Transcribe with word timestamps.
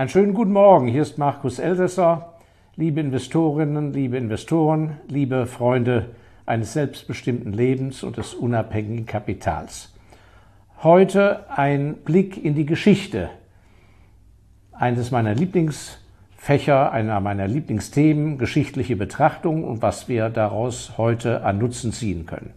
Einen 0.00 0.08
schönen 0.08 0.32
guten 0.32 0.52
Morgen. 0.52 0.88
Hier 0.88 1.02
ist 1.02 1.18
Markus 1.18 1.58
Elsässer. 1.58 2.32
Liebe 2.74 3.00
Investorinnen, 3.00 3.92
liebe 3.92 4.16
Investoren, 4.16 4.96
liebe 5.08 5.44
Freunde 5.44 6.06
eines 6.46 6.72
selbstbestimmten 6.72 7.52
Lebens 7.52 8.02
und 8.02 8.16
des 8.16 8.32
unabhängigen 8.32 9.04
Kapitals. 9.04 9.92
Heute 10.82 11.44
ein 11.50 11.96
Blick 11.96 12.42
in 12.42 12.54
die 12.54 12.64
Geschichte. 12.64 13.28
Eines 14.72 15.10
meiner 15.10 15.34
Lieblingsfächer, 15.34 16.92
einer 16.92 17.20
meiner 17.20 17.46
Lieblingsthemen, 17.46 18.38
geschichtliche 18.38 18.96
Betrachtung 18.96 19.64
und 19.64 19.82
was 19.82 20.08
wir 20.08 20.30
daraus 20.30 20.96
heute 20.96 21.44
an 21.44 21.58
Nutzen 21.58 21.92
ziehen 21.92 22.24
können. 22.24 22.54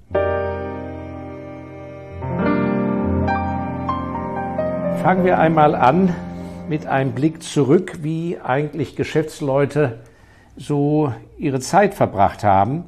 Fangen 5.01 5.25
wir 5.25 5.39
einmal 5.39 5.75
an 5.75 6.15
mit 6.67 6.85
einem 6.87 7.11
Blick 7.11 7.43
zurück, 7.43 7.99
wie 8.01 8.37
eigentlich 8.43 8.95
Geschäftsleute 8.95 9.99
so 10.55 11.13
ihre 11.37 11.59
Zeit 11.59 11.93
verbracht 11.93 12.43
haben. 12.43 12.85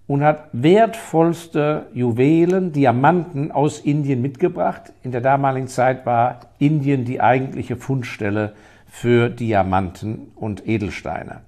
und 0.07 0.25
hat 0.25 0.49
wertvollste 0.53 1.87
Juwelen, 1.95 2.73
Diamanten 2.73 3.53
aus 3.53 3.79
Indien 3.79 4.23
mitgebracht. 4.23 4.93
In 5.03 5.13
der 5.13 5.21
damaligen 5.21 5.69
Zeit 5.69 6.05
war 6.05 6.41
Indien 6.59 7.05
die 7.05 7.21
eigentliche 7.21 7.77
Fundstelle 7.77 8.55
für 8.87 9.31
Diamanten 9.31 10.33
und 10.35 10.67
Edelsteine. 10.67 11.43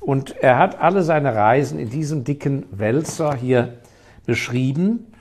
Und 0.00 0.36
er 0.42 0.58
hat 0.58 0.80
alle 0.80 1.02
seine 1.02 1.34
Reisen 1.34 1.78
in 1.78 1.90
diesem 1.90 2.24
dicken 2.24 2.66
Wälzer 2.70 3.34
hier 3.34 3.74
beschrieben. 4.26 5.12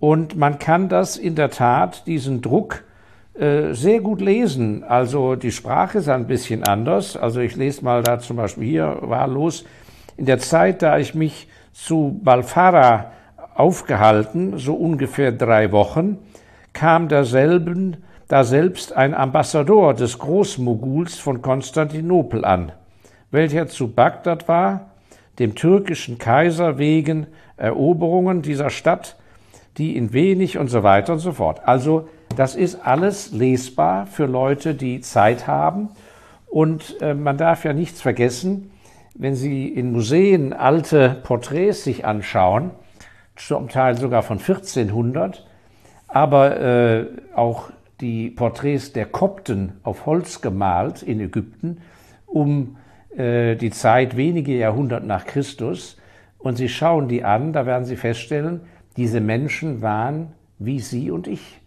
Und 0.00 0.36
man 0.36 0.58
kann 0.58 0.88
das 0.88 1.16
in 1.16 1.34
der 1.34 1.50
Tat, 1.50 2.06
diesen 2.06 2.42
Druck, 2.42 2.84
äh, 3.34 3.72
sehr 3.72 4.00
gut 4.00 4.20
lesen. 4.20 4.84
Also 4.84 5.34
die 5.34 5.52
Sprache 5.52 5.98
ist 5.98 6.08
ein 6.08 6.26
bisschen 6.26 6.62
anders. 6.64 7.16
Also 7.16 7.40
ich 7.40 7.56
lese 7.56 7.84
mal 7.84 8.02
da 8.02 8.18
zum 8.18 8.36
Beispiel 8.36 8.68
hier 8.68 8.98
wahllos. 9.00 9.64
In 10.16 10.26
der 10.26 10.38
Zeit, 10.38 10.82
da 10.82 10.98
ich 10.98 11.14
mich 11.14 11.48
zu 11.72 12.20
Balfara 12.22 13.12
aufgehalten, 13.54 14.58
so 14.58 14.74
ungefähr 14.74 15.32
drei 15.32 15.72
Wochen, 15.72 16.18
kam 16.72 17.08
derselben, 17.08 17.98
da 18.28 18.44
selbst 18.44 18.92
ein 18.92 19.14
Ambassador 19.14 19.94
des 19.94 20.18
Großmoguls 20.18 21.18
von 21.18 21.42
Konstantinopel 21.42 22.44
an 22.44 22.72
welcher 23.34 23.66
zu 23.66 23.88
Bagdad 23.88 24.48
war, 24.48 24.92
dem 25.38 25.54
türkischen 25.54 26.16
Kaiser 26.16 26.78
wegen 26.78 27.26
Eroberungen 27.56 28.40
dieser 28.40 28.70
Stadt, 28.70 29.16
die 29.76 29.96
in 29.96 30.12
wenig 30.12 30.56
und 30.56 30.68
so 30.68 30.82
weiter 30.82 31.12
und 31.12 31.18
so 31.18 31.32
fort. 31.32 31.60
Also 31.66 32.08
das 32.36 32.54
ist 32.54 32.86
alles 32.86 33.32
lesbar 33.32 34.06
für 34.06 34.26
Leute, 34.26 34.74
die 34.74 35.00
Zeit 35.00 35.46
haben. 35.46 35.90
Und 36.46 37.00
äh, 37.00 37.14
man 37.14 37.36
darf 37.36 37.64
ja 37.64 37.72
nichts 37.72 38.00
vergessen, 38.00 38.70
wenn 39.16 39.34
Sie 39.34 39.68
in 39.68 39.92
Museen 39.92 40.52
alte 40.52 41.20
Porträts 41.22 41.84
sich 41.84 42.04
anschauen, 42.04 42.70
zum 43.36 43.68
Teil 43.68 43.96
sogar 43.96 44.22
von 44.22 44.38
1400, 44.38 45.46
aber 46.08 46.60
äh, 46.60 47.06
auch 47.34 47.70
die 48.00 48.30
Porträts 48.30 48.92
der 48.92 49.06
Kopten 49.06 49.74
auf 49.82 50.06
Holz 50.06 50.40
gemalt 50.40 51.02
in 51.02 51.20
Ägypten, 51.20 51.80
um 52.26 52.76
äh, 53.16 53.56
die 53.56 53.70
Zeit 53.70 54.16
wenige 54.16 54.56
Jahrhunderte 54.56 55.06
nach 55.06 55.24
Christus 55.24 55.96
und 56.38 56.56
Sie 56.56 56.68
schauen 56.68 57.08
die 57.08 57.24
an, 57.24 57.52
da 57.52 57.64
werden 57.64 57.84
Sie 57.84 57.96
feststellen, 57.96 58.62
diese 58.96 59.20
Menschen 59.20 59.82
waren 59.82 60.32
wie 60.58 60.80
Sie 60.80 61.10
und 61.10 61.26
ich. 61.26 61.60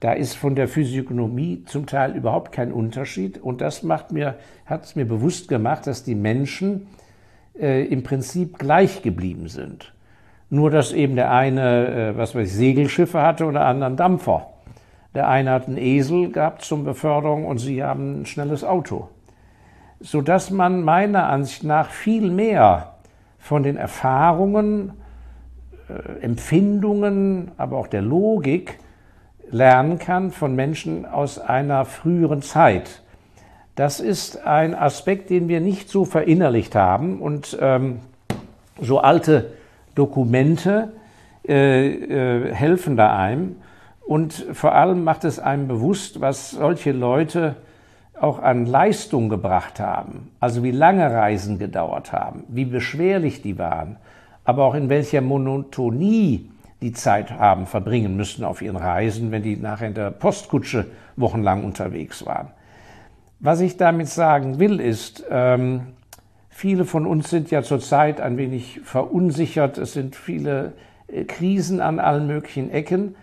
Da 0.00 0.12
ist 0.12 0.34
von 0.34 0.54
der 0.54 0.68
Physiognomie 0.68 1.64
zum 1.66 1.86
Teil 1.86 2.14
überhaupt 2.14 2.52
kein 2.52 2.72
Unterschied 2.72 3.38
und 3.38 3.60
das 3.60 3.82
macht 3.82 4.12
mir, 4.12 4.36
hat 4.66 4.84
es 4.84 4.96
mir 4.96 5.04
bewusst 5.04 5.48
gemacht, 5.48 5.86
dass 5.86 6.04
die 6.04 6.14
Menschen 6.14 6.86
äh, 7.58 7.84
im 7.86 8.02
Prinzip 8.02 8.58
gleich 8.58 9.02
geblieben 9.02 9.48
sind. 9.48 9.94
Nur 10.50 10.70
dass 10.70 10.92
eben 10.92 11.16
der 11.16 11.32
eine, 11.32 11.88
äh, 11.88 12.16
was 12.16 12.34
weiß 12.34 12.48
ich, 12.48 12.54
Segelschiffe 12.54 13.22
hatte 13.22 13.46
und 13.46 13.54
der 13.54 13.66
andere 13.66 13.86
einen 13.86 13.96
Dampfer. 13.96 14.50
Der 15.14 15.28
eine 15.28 15.50
hat 15.50 15.68
einen 15.68 15.78
Esel 15.78 16.30
gehabt 16.30 16.62
zum 16.62 16.84
Beförderung 16.84 17.46
und 17.46 17.58
sie 17.58 17.82
haben 17.82 18.22
ein 18.22 18.26
schnelles 18.26 18.62
Auto 18.62 19.08
so 20.04 20.20
dass 20.20 20.50
man 20.50 20.82
meiner 20.82 21.30
Ansicht 21.30 21.64
nach 21.64 21.88
viel 21.88 22.30
mehr 22.30 22.94
von 23.38 23.62
den 23.62 23.78
Erfahrungen, 23.78 24.92
äh, 25.88 26.22
Empfindungen, 26.22 27.52
aber 27.56 27.78
auch 27.78 27.86
der 27.86 28.02
Logik 28.02 28.78
lernen 29.50 29.98
kann 29.98 30.30
von 30.30 30.54
Menschen 30.54 31.06
aus 31.06 31.38
einer 31.38 31.86
früheren 31.86 32.42
Zeit. 32.42 33.02
Das 33.76 33.98
ist 33.98 34.46
ein 34.46 34.74
Aspekt, 34.74 35.30
den 35.30 35.48
wir 35.48 35.60
nicht 35.60 35.88
so 35.88 36.04
verinnerlicht 36.04 36.74
haben 36.74 37.20
und 37.20 37.56
ähm, 37.60 38.00
so 38.80 38.98
alte 38.98 39.52
Dokumente 39.94 40.92
äh, 41.48 41.88
äh, 41.88 42.54
helfen 42.54 42.96
da 42.96 43.16
einem 43.16 43.56
und 44.06 44.34
vor 44.52 44.74
allem 44.74 45.02
macht 45.02 45.24
es 45.24 45.38
einem 45.38 45.66
bewusst, 45.66 46.20
was 46.20 46.50
solche 46.50 46.92
Leute 46.92 47.56
auch 48.20 48.40
an 48.40 48.66
Leistung 48.66 49.28
gebracht 49.28 49.80
haben, 49.80 50.30
also 50.40 50.62
wie 50.62 50.70
lange 50.70 51.10
Reisen 51.12 51.58
gedauert 51.58 52.12
haben, 52.12 52.44
wie 52.48 52.64
beschwerlich 52.64 53.42
die 53.42 53.58
waren, 53.58 53.96
aber 54.44 54.64
auch 54.64 54.74
in 54.74 54.88
welcher 54.88 55.20
Monotonie 55.20 56.50
die 56.80 56.92
Zeit 56.92 57.30
haben 57.30 57.66
verbringen 57.66 58.16
müssen 58.16 58.44
auf 58.44 58.62
ihren 58.62 58.76
Reisen, 58.76 59.30
wenn 59.32 59.42
die 59.42 59.56
nachher 59.56 59.88
in 59.88 59.94
der 59.94 60.10
Postkutsche 60.10 60.86
wochenlang 61.16 61.64
unterwegs 61.64 62.24
waren. 62.26 62.48
Was 63.40 63.60
ich 63.60 63.76
damit 63.76 64.08
sagen 64.08 64.58
will, 64.58 64.80
ist, 64.80 65.24
ähm, 65.30 65.88
viele 66.48 66.84
von 66.84 67.06
uns 67.06 67.30
sind 67.30 67.50
ja 67.50 67.62
zurzeit 67.62 68.20
ein 68.20 68.36
wenig 68.36 68.80
verunsichert. 68.84 69.76
Es 69.76 69.92
sind 69.92 70.16
viele 70.16 70.72
äh, 71.08 71.24
Krisen 71.24 71.80
an 71.80 71.98
allen 71.98 72.26
möglichen 72.26 72.70
Ecken. 72.70 73.16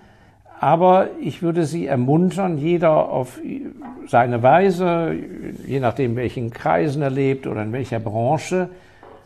Aber 0.62 1.08
ich 1.20 1.42
würde 1.42 1.66
Sie 1.66 1.88
ermuntern, 1.88 2.60
jeder 2.60 3.10
auf 3.10 3.40
seine 4.06 4.44
Weise, 4.44 5.16
je 5.66 5.80
nachdem, 5.80 6.16
welchen 6.16 6.52
Kreisen 6.52 7.02
er 7.02 7.10
lebt 7.10 7.48
oder 7.48 7.64
in 7.64 7.74
welcher 7.74 8.00
Branche, 8.00 8.70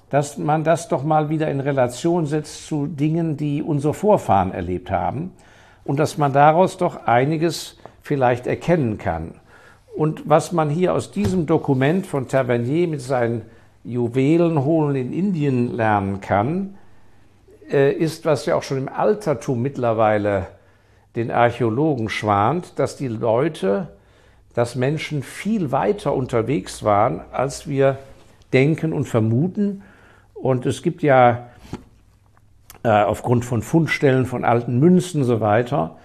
dass 0.10 0.38
man 0.38 0.64
das 0.64 0.88
doch 0.88 1.04
mal 1.04 1.30
wieder 1.30 1.52
in 1.52 1.60
Relation 1.60 2.26
setzt 2.26 2.66
zu 2.68 2.88
Dingen, 2.88 3.36
die 3.36 3.62
unsere 3.62 3.94
Vorfahren 3.94 4.54
erlebt 4.54 4.90
haben 4.90 5.34
und 5.84 6.00
dass 6.00 6.18
man 6.18 6.32
daraus 6.32 6.78
doch 6.78 7.06
einiges 7.06 7.80
vielleicht 8.02 8.48
erkennen 8.48 8.98
kann. 8.98 9.34
Und 9.94 10.30
was 10.30 10.54
man 10.54 10.70
hier 10.70 10.94
aus 10.94 11.12
diesem 11.12 11.48
Dokument 11.48 12.08
von 12.08 12.30
Tavernier 12.30 12.88
mit 12.88 13.02
seinen 13.02 13.42
Juwelen 13.84 14.64
holen 14.64 14.96
in 14.96 15.12
Indien 15.12 15.76
lernen 15.76 16.22
kann, 16.22 16.76
äh, 17.70 17.92
ist, 17.92 18.24
was 18.24 18.46
ja 18.46 18.56
auch 18.56 18.64
schon 18.64 18.78
im 18.78 18.88
Altertum 18.88 19.62
mittlerweile 19.62 20.48
den 21.16 21.32
Archäologen 21.32 22.10
schwant, 22.10 22.78
dass 22.78 22.98
die 22.98 23.08
Leute, 23.08 23.90
dass 24.54 24.76
Menschen 24.76 25.24
viel 25.24 25.72
weiter 25.72 26.14
unterwegs 26.14 26.84
waren, 26.84 27.22
als 27.32 27.68
wir 27.68 27.98
denken 28.54 28.94
und 28.94 29.06
vermuten. 29.06 29.84
Und 30.34 30.66
es 30.66 30.82
gibt 30.82 31.04
ja 31.04 31.48
äh, 32.84 32.90
aufgrund 32.90 33.46
von 33.46 33.62
Fundstellen 33.62 34.26
von 34.26 34.46
alten 34.46 34.80
Münzen 34.80 35.22
und 35.22 35.28
so 35.28 35.42
weiter, 35.42 35.98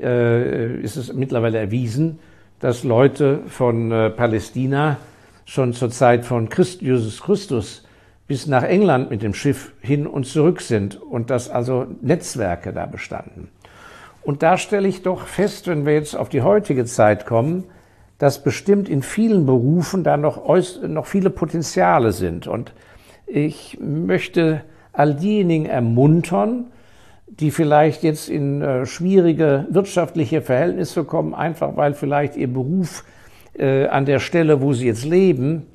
äh, 0.00 0.80
ist 0.80 0.96
es 0.96 1.12
mittlerweile 1.12 1.58
erwiesen, 1.58 2.18
dass 2.60 2.84
Leute 2.84 3.40
von 3.48 3.90
äh, 3.90 4.10
Palästina 4.10 4.98
schon 5.44 5.72
zur 5.72 5.90
Zeit 5.90 6.24
von 6.24 6.48
Christ, 6.48 6.82
Jesus 6.82 7.22
Christus 7.22 7.84
bis 8.28 8.46
nach 8.46 8.62
England 8.62 9.10
mit 9.10 9.22
dem 9.22 9.34
Schiff 9.34 9.72
hin 9.80 10.06
und 10.06 10.24
zurück 10.24 10.60
sind 10.60 11.00
und 11.02 11.30
dass 11.30 11.50
also 11.50 11.86
Netzwerke 12.00 12.72
da 12.72 12.86
bestanden. 12.86 13.48
Und 14.22 14.42
da 14.42 14.58
stelle 14.58 14.88
ich 14.88 15.02
doch 15.02 15.26
fest, 15.26 15.66
wenn 15.66 15.86
wir 15.86 15.94
jetzt 15.94 16.16
auf 16.16 16.28
die 16.28 16.42
heutige 16.42 16.84
Zeit 16.84 17.26
kommen, 17.26 17.64
dass 18.18 18.42
bestimmt 18.42 18.88
in 18.88 19.02
vielen 19.02 19.46
Berufen 19.46 20.04
da 20.04 20.16
noch, 20.16 20.46
noch 20.86 21.06
viele 21.06 21.30
Potenziale 21.30 22.12
sind. 22.12 22.46
Und 22.46 22.74
ich 23.26 23.78
möchte 23.80 24.62
all 24.92 25.14
diejenigen 25.14 25.66
ermuntern, 25.66 26.66
die 27.26 27.50
vielleicht 27.50 28.02
jetzt 28.02 28.28
in 28.28 28.60
äh, 28.60 28.84
schwierige 28.84 29.66
wirtschaftliche 29.70 30.42
Verhältnisse 30.42 31.04
kommen, 31.04 31.32
einfach 31.34 31.76
weil 31.76 31.94
vielleicht 31.94 32.36
ihr 32.36 32.52
Beruf 32.52 33.04
äh, 33.56 33.86
an 33.86 34.04
der 34.04 34.18
Stelle, 34.18 34.60
wo 34.60 34.72
sie 34.74 34.86
jetzt 34.86 35.04
leben, 35.04 35.66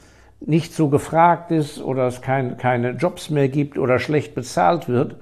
nicht 0.41 0.73
so 0.73 0.89
gefragt 0.89 1.51
ist 1.51 1.81
oder 1.81 2.07
es 2.07 2.21
kein, 2.21 2.57
keine 2.57 2.91
Jobs 2.91 3.29
mehr 3.29 3.47
gibt 3.47 3.79
oder 3.79 3.97
schlecht 3.99 4.35
bezahlt 4.35 4.87
wird, 4.87 5.15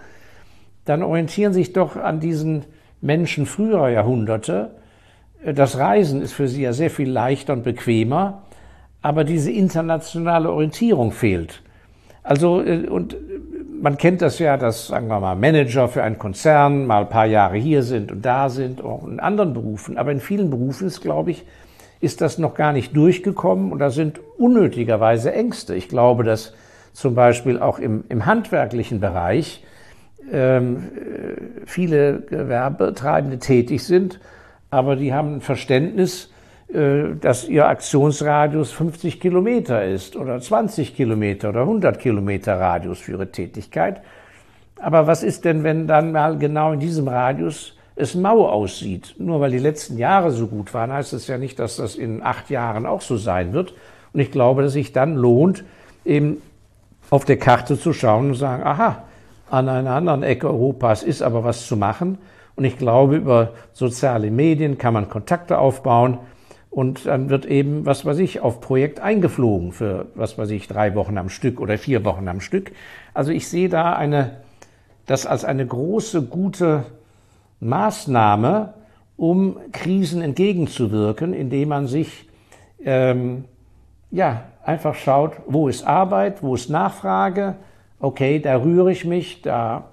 dann 0.85 1.03
orientieren 1.03 1.53
sich 1.53 1.71
doch 1.71 1.95
an 1.95 2.19
diesen 2.19 2.65
Menschen 3.03 3.45
früherer 3.45 3.89
Jahrhunderte. 3.89 4.71
Äh, 5.43 5.53
das 5.53 5.77
Reisen 5.77 6.21
ist 6.21 6.33
für 6.33 6.47
sie 6.47 6.63
ja 6.63 6.73
sehr 6.73 6.89
viel 6.89 7.09
leichter 7.09 7.53
und 7.53 7.63
bequemer, 7.63 8.43
aber 9.01 9.23
diese 9.23 9.51
internationale 9.51 10.51
Orientierung 10.51 11.11
fehlt. 11.11 11.61
Also, 12.23 12.63
äh, 12.63 12.87
und 12.87 13.17
man 13.81 13.97
kennt 13.97 14.21
das 14.21 14.39
ja, 14.39 14.55
dass, 14.55 14.87
sagen 14.87 15.09
wir 15.09 15.19
mal, 15.19 15.35
Manager 15.35 15.89
für 15.89 16.03
einen 16.03 16.17
Konzern 16.17 16.87
mal 16.87 17.01
ein 17.01 17.09
paar 17.09 17.25
Jahre 17.25 17.57
hier 17.57 17.83
sind 17.83 18.13
und 18.13 18.25
da 18.25 18.49
sind, 18.49 18.81
auch 18.81 19.05
in 19.05 19.19
anderen 19.19 19.53
Berufen. 19.53 19.97
Aber 19.97 20.13
in 20.13 20.21
vielen 20.21 20.49
Berufen 20.49 20.87
ist, 20.87 21.01
glaube 21.01 21.31
ich, 21.31 21.45
ist 21.99 22.21
das 22.21 22.37
noch 22.37 22.53
gar 22.53 22.71
nicht 22.71 22.95
durchgekommen 22.95 23.73
und 23.73 23.79
da 23.79 23.89
sind 23.89 24.21
unnötigerweise 24.37 25.33
Ängste. 25.33 25.75
Ich 25.75 25.89
glaube, 25.89 26.23
dass 26.23 26.53
zum 26.93 27.15
Beispiel 27.15 27.59
auch 27.59 27.79
im, 27.79 28.05
im 28.07 28.25
handwerklichen 28.25 29.01
Bereich 29.01 29.63
viele 31.65 32.21
Gewerbetreibende 32.21 33.39
tätig 33.39 33.83
sind, 33.83 34.19
aber 34.69 34.95
die 34.95 35.13
haben 35.13 35.35
ein 35.35 35.41
Verständnis, 35.41 36.31
äh, 36.73 37.15
dass 37.21 37.47
ihr 37.47 37.67
Aktionsradius 37.67 38.71
50 38.71 39.19
Kilometer 39.19 39.85
ist 39.85 40.15
oder 40.15 40.39
20 40.39 40.95
Kilometer 40.95 41.49
oder 41.49 41.61
100 41.61 41.99
Kilometer 41.99 42.59
Radius 42.59 42.99
für 42.99 43.11
ihre 43.11 43.31
Tätigkeit. 43.31 44.01
Aber 44.77 45.05
was 45.05 45.21
ist 45.21 45.45
denn, 45.45 45.63
wenn 45.63 45.85
dann 45.85 46.11
mal 46.11 46.37
genau 46.39 46.73
in 46.73 46.79
diesem 46.79 47.07
Radius 47.07 47.77
es 47.95 48.15
mau 48.15 48.47
aussieht? 48.47 49.13
Nur 49.19 49.39
weil 49.39 49.51
die 49.51 49.59
letzten 49.59 49.99
Jahre 49.99 50.31
so 50.31 50.47
gut 50.47 50.73
waren, 50.73 50.91
heißt 50.91 51.13
es 51.13 51.27
ja 51.27 51.37
nicht, 51.37 51.59
dass 51.59 51.75
das 51.75 51.95
in 51.95 52.23
acht 52.23 52.49
Jahren 52.49 52.87
auch 52.87 53.01
so 53.01 53.17
sein 53.17 53.53
wird. 53.53 53.75
Und 54.11 54.19
ich 54.19 54.31
glaube, 54.31 54.63
dass 54.63 54.73
sich 54.73 54.91
dann 54.91 55.13
lohnt, 55.13 55.63
eben 56.03 56.41
auf 57.11 57.23
der 57.23 57.37
Karte 57.37 57.77
zu 57.77 57.93
schauen 57.93 58.29
und 58.29 58.35
sagen, 58.35 58.63
aha, 58.63 59.03
an 59.53 59.69
einer 59.69 59.91
anderen 59.91 60.23
Ecke 60.23 60.47
Europas 60.47 61.03
ist 61.03 61.21
aber 61.21 61.43
was 61.43 61.67
zu 61.67 61.77
machen. 61.77 62.17
Und 62.55 62.65
ich 62.65 62.77
glaube, 62.77 63.17
über 63.17 63.51
soziale 63.71 64.31
Medien 64.31 64.79
kann 64.79 64.95
man 64.95 65.09
Kontakte 65.09 65.59
aufbauen 65.59 66.17
und 66.71 67.05
dann 67.05 67.29
wird 67.29 67.45
eben, 67.45 67.85
was 67.85 68.03
weiß 68.03 68.17
ich, 68.17 68.41
auf 68.41 68.61
Projekt 68.61 68.99
eingeflogen 68.99 69.71
für, 69.71 70.07
was 70.15 70.39
weiß 70.39 70.49
ich, 70.49 70.67
drei 70.67 70.95
Wochen 70.95 71.19
am 71.19 71.29
Stück 71.29 71.61
oder 71.61 71.77
vier 71.77 72.03
Wochen 72.03 72.27
am 72.27 72.41
Stück. 72.41 72.71
Also 73.13 73.31
ich 73.31 73.47
sehe 73.47 73.69
da 73.69 73.93
eine, 73.93 74.37
das 75.05 75.27
als 75.27 75.45
eine 75.45 75.67
große, 75.67 76.23
gute 76.23 76.85
Maßnahme, 77.59 78.73
um 79.17 79.57
Krisen 79.71 80.23
entgegenzuwirken, 80.23 81.31
indem 81.31 81.69
man 81.69 81.85
sich 81.85 82.27
ähm, 82.83 83.45
ja 84.09 84.45
einfach 84.63 84.95
schaut, 84.95 85.33
wo 85.45 85.67
ist 85.67 85.85
Arbeit, 85.85 86.41
wo 86.41 86.55
ist 86.55 86.71
Nachfrage, 86.71 87.55
okay, 88.03 88.39
da 88.39 88.57
rühre 88.57 88.91
ich 88.91 89.05
mich, 89.05 89.41
da 89.41 89.85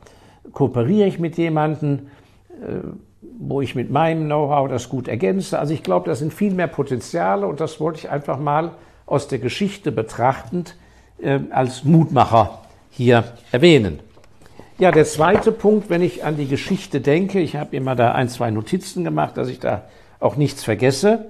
kooperiere 0.53 1.07
ich 1.07 1.21
mit 1.21 1.39
jemandem, 1.39 2.09
äh, 2.61 2.81
wo 3.39 3.61
ich 3.61 3.75
mit 3.75 3.91
meinem 3.91 4.25
Know-how 4.25 4.69
das 4.69 4.89
gut 4.89 5.07
ergänze. 5.07 5.59
Also 5.59 5.73
ich 5.73 5.83
glaube, 5.83 6.09
da 6.09 6.17
sind 6.17 6.35
viel 6.35 6.53
mehr 6.53 6.67
Potenziale 6.67 7.47
und 7.47 7.61
das 7.61 7.79
wollte 7.79 8.01
ich 8.01 8.11
einfach 8.11 8.39
mal 8.39 8.73
aus 9.07 9.29
der 9.29 9.39
Geschichte 9.39 9.93
betrachtend 9.93 10.77
äh, 11.23 11.39
als 11.51 11.85
Mutmacher 11.85 12.59
hier 12.91 13.25
erwähnen. 13.53 14.01
Ja, 14.79 14.91
der 14.91 15.05
zweite 15.05 15.53
Punkt, 15.53 15.89
wenn 15.89 16.03
ich 16.03 16.25
an 16.25 16.37
die 16.37 16.49
Geschichte 16.49 17.01
denke, 17.01 17.39
ich 17.39 17.55
habe 17.55 17.77
immer 17.77 17.95
da 17.95 18.13
ein, 18.13 18.29
zwei 18.29 18.51
Notizen 18.51 19.05
gemacht, 19.05 19.37
dass 19.37 19.49
ich 19.49 19.61
da 19.61 19.85
auch 20.19 20.35
nichts 20.35 20.65
vergesse, 20.65 21.27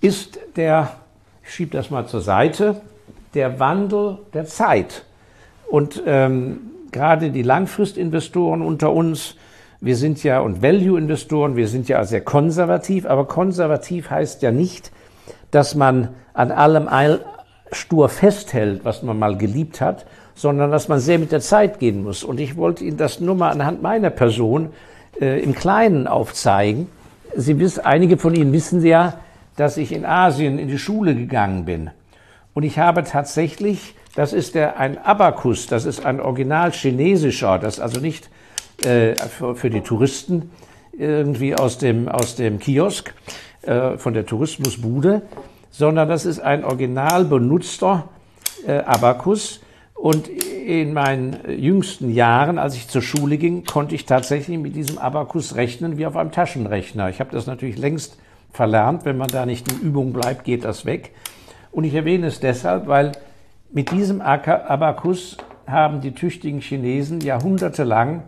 ist 0.00 0.40
der, 0.56 0.90
ich 1.44 1.54
schiebe 1.54 1.70
das 1.70 1.90
mal 1.90 2.06
zur 2.06 2.20
Seite, 2.20 2.80
der 3.34 3.60
Wandel 3.60 4.18
der 4.32 4.46
Zeit. 4.46 5.04
Und 5.70 6.02
ähm, 6.06 6.60
gerade 6.92 7.30
die 7.30 7.42
Langfristinvestoren 7.42 8.62
unter 8.62 8.92
uns, 8.92 9.36
wir 9.80 9.96
sind 9.96 10.22
ja, 10.22 10.40
und 10.40 10.62
Value-Investoren, 10.62 11.56
wir 11.56 11.68
sind 11.68 11.88
ja 11.88 12.04
sehr 12.04 12.20
konservativ, 12.20 13.06
aber 13.06 13.26
konservativ 13.26 14.10
heißt 14.10 14.42
ja 14.42 14.50
nicht, 14.50 14.90
dass 15.50 15.74
man 15.74 16.08
an 16.34 16.50
allem 16.50 16.88
stur 17.72 18.08
festhält, 18.08 18.84
was 18.84 19.02
man 19.02 19.18
mal 19.18 19.38
geliebt 19.38 19.80
hat, 19.80 20.06
sondern 20.34 20.70
dass 20.70 20.88
man 20.88 21.00
sehr 21.00 21.18
mit 21.18 21.32
der 21.32 21.40
Zeit 21.40 21.78
gehen 21.78 22.02
muss. 22.02 22.24
Und 22.24 22.40
ich 22.40 22.56
wollte 22.56 22.84
Ihnen 22.84 22.96
das 22.96 23.20
nur 23.20 23.34
mal 23.34 23.50
anhand 23.50 23.82
meiner 23.82 24.10
Person 24.10 24.70
äh, 25.20 25.40
im 25.40 25.54
Kleinen 25.54 26.06
aufzeigen. 26.06 26.88
Sie 27.36 27.58
wissen, 27.58 27.84
einige 27.84 28.16
von 28.16 28.34
Ihnen 28.34 28.52
wissen 28.52 28.84
ja, 28.84 29.14
dass 29.56 29.76
ich 29.76 29.92
in 29.92 30.04
Asien 30.04 30.58
in 30.58 30.68
die 30.68 30.78
Schule 30.78 31.14
gegangen 31.14 31.64
bin. 31.64 31.90
Und 32.54 32.64
ich 32.64 32.78
habe 32.78 33.04
tatsächlich, 33.04 33.94
das 34.14 34.32
ist 34.32 34.54
der, 34.54 34.78
ein 34.78 34.98
Abakus, 34.98 35.66
das 35.66 35.84
ist 35.84 36.04
ein 36.04 36.20
original 36.20 36.72
chinesischer, 36.72 37.58
das 37.58 37.80
also 37.80 38.00
nicht 38.00 38.28
äh, 38.84 39.14
für, 39.14 39.54
für, 39.54 39.70
die 39.70 39.82
Touristen 39.82 40.50
irgendwie 40.92 41.54
aus 41.54 41.78
dem, 41.78 42.08
aus 42.08 42.34
dem 42.34 42.58
Kiosk 42.58 43.14
äh, 43.62 43.96
von 43.98 44.14
der 44.14 44.26
Tourismusbude, 44.26 45.22
sondern 45.70 46.08
das 46.08 46.24
ist 46.24 46.40
ein 46.40 46.64
original 46.64 47.24
benutzter 47.24 48.08
äh, 48.66 48.78
Abakus. 48.78 49.60
Und 49.94 50.28
in 50.28 50.94
meinen 50.94 51.36
jüngsten 51.46 52.10
Jahren, 52.10 52.58
als 52.58 52.74
ich 52.74 52.88
zur 52.88 53.02
Schule 53.02 53.36
ging, 53.36 53.64
konnte 53.64 53.94
ich 53.94 54.06
tatsächlich 54.06 54.56
mit 54.58 54.74
diesem 54.74 54.96
Abakus 54.96 55.56
rechnen 55.56 55.98
wie 55.98 56.06
auf 56.06 56.16
einem 56.16 56.32
Taschenrechner. 56.32 57.10
Ich 57.10 57.20
habe 57.20 57.32
das 57.32 57.46
natürlich 57.46 57.76
längst 57.76 58.18
verlernt. 58.50 59.04
Wenn 59.04 59.18
man 59.18 59.28
da 59.28 59.44
nicht 59.44 59.70
in 59.70 59.80
Übung 59.80 60.14
bleibt, 60.14 60.44
geht 60.44 60.64
das 60.64 60.86
weg. 60.86 61.12
Und 61.70 61.84
ich 61.84 61.92
erwähne 61.92 62.28
es 62.28 62.40
deshalb, 62.40 62.86
weil 62.86 63.12
mit 63.72 63.90
diesem 63.90 64.20
Abakus 64.20 65.36
haben 65.66 66.00
die 66.00 66.12
tüchtigen 66.12 66.60
Chinesen 66.60 67.20
jahrhundertelang 67.20 68.24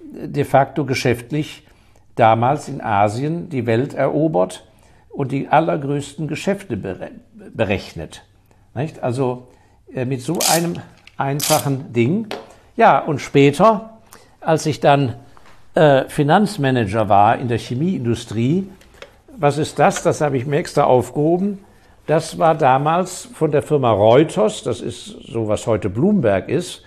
de 0.00 0.44
facto 0.44 0.84
geschäftlich 0.84 1.66
damals 2.14 2.68
in 2.68 2.80
Asien 2.80 3.48
die 3.48 3.66
Welt 3.66 3.94
erobert 3.94 4.66
und 5.10 5.32
die 5.32 5.48
allergrößten 5.48 6.28
Geschäfte 6.28 6.76
berechnet. 6.76 8.24
Nicht? 8.74 9.02
Also 9.02 9.48
äh, 9.92 10.04
mit 10.04 10.22
so 10.22 10.38
einem 10.52 10.74
einfachen 11.16 11.92
Ding. 11.92 12.28
Ja, 12.76 12.98
und 12.98 13.20
später, 13.20 13.98
als 14.40 14.66
ich 14.66 14.80
dann 14.80 15.14
äh, 15.74 16.04
Finanzmanager 16.08 17.08
war 17.08 17.38
in 17.38 17.48
der 17.48 17.58
Chemieindustrie, 17.58 18.68
was 19.36 19.58
ist 19.58 19.78
das? 19.78 20.02
Das 20.02 20.20
habe 20.20 20.36
ich 20.36 20.46
mir 20.46 20.56
extra 20.56 20.84
aufgehoben. 20.84 21.58
Das 22.08 22.38
war 22.38 22.54
damals 22.54 23.28
von 23.34 23.50
der 23.50 23.60
Firma 23.60 23.90
Reuters, 23.90 24.62
das 24.62 24.80
ist 24.80 25.08
so, 25.30 25.46
was 25.46 25.66
heute 25.66 25.90
Bloomberg 25.90 26.48
ist, 26.48 26.82